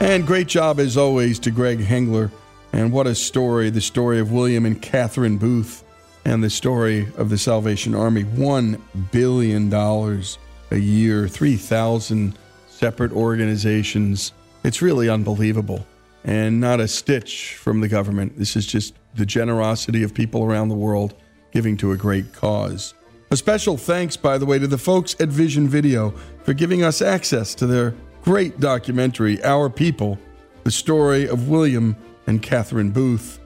And 0.00 0.24
great 0.24 0.46
job, 0.46 0.78
as 0.78 0.96
always, 0.96 1.40
to 1.40 1.50
Greg 1.50 1.80
Hengler. 1.80 2.30
And 2.72 2.92
what 2.92 3.08
a 3.08 3.14
story 3.16 3.68
the 3.68 3.80
story 3.80 4.20
of 4.20 4.30
William 4.30 4.64
and 4.64 4.80
Catherine 4.80 5.38
Booth 5.38 5.82
and 6.24 6.42
the 6.42 6.50
story 6.50 7.08
of 7.16 7.30
the 7.30 7.38
Salvation 7.38 7.96
Army. 7.96 8.22
$1 8.22 8.80
billion 9.10 9.72
a 9.72 10.76
year, 10.76 11.26
3,000 11.26 12.38
separate 12.68 13.10
organizations. 13.12 14.32
It's 14.62 14.80
really 14.80 15.08
unbelievable. 15.08 15.84
And 16.24 16.60
not 16.60 16.78
a 16.78 16.86
stitch 16.86 17.54
from 17.54 17.80
the 17.80 17.88
government. 17.88 18.38
This 18.38 18.54
is 18.54 18.66
just 18.66 18.94
the 19.14 19.26
generosity 19.26 20.04
of 20.04 20.14
people 20.14 20.44
around 20.44 20.68
the 20.68 20.74
world 20.76 21.14
giving 21.50 21.76
to 21.78 21.90
a 21.90 21.96
great 21.96 22.32
cause. 22.32 22.94
A 23.30 23.36
special 23.36 23.76
thanks, 23.76 24.16
by 24.16 24.38
the 24.38 24.46
way, 24.46 24.58
to 24.58 24.66
the 24.66 24.78
folks 24.78 25.16
at 25.18 25.28
Vision 25.28 25.68
Video 25.68 26.10
for 26.44 26.54
giving 26.54 26.84
us 26.84 27.02
access 27.02 27.54
to 27.56 27.66
their 27.66 27.94
great 28.28 28.60
documentary, 28.60 29.42
Our 29.42 29.70
People, 29.70 30.18
the 30.62 30.70
story 30.70 31.26
of 31.26 31.48
William 31.48 31.96
and 32.26 32.42
Catherine 32.42 32.90
Booth, 32.90 33.40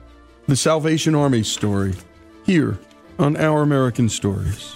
the 0.47 0.57
Salvation 0.57 1.15
Army 1.15 1.41
story, 1.41 1.93
here 2.45 2.77
on 3.17 3.37
Our 3.37 3.61
American 3.61 4.09
Stories. 4.09 4.75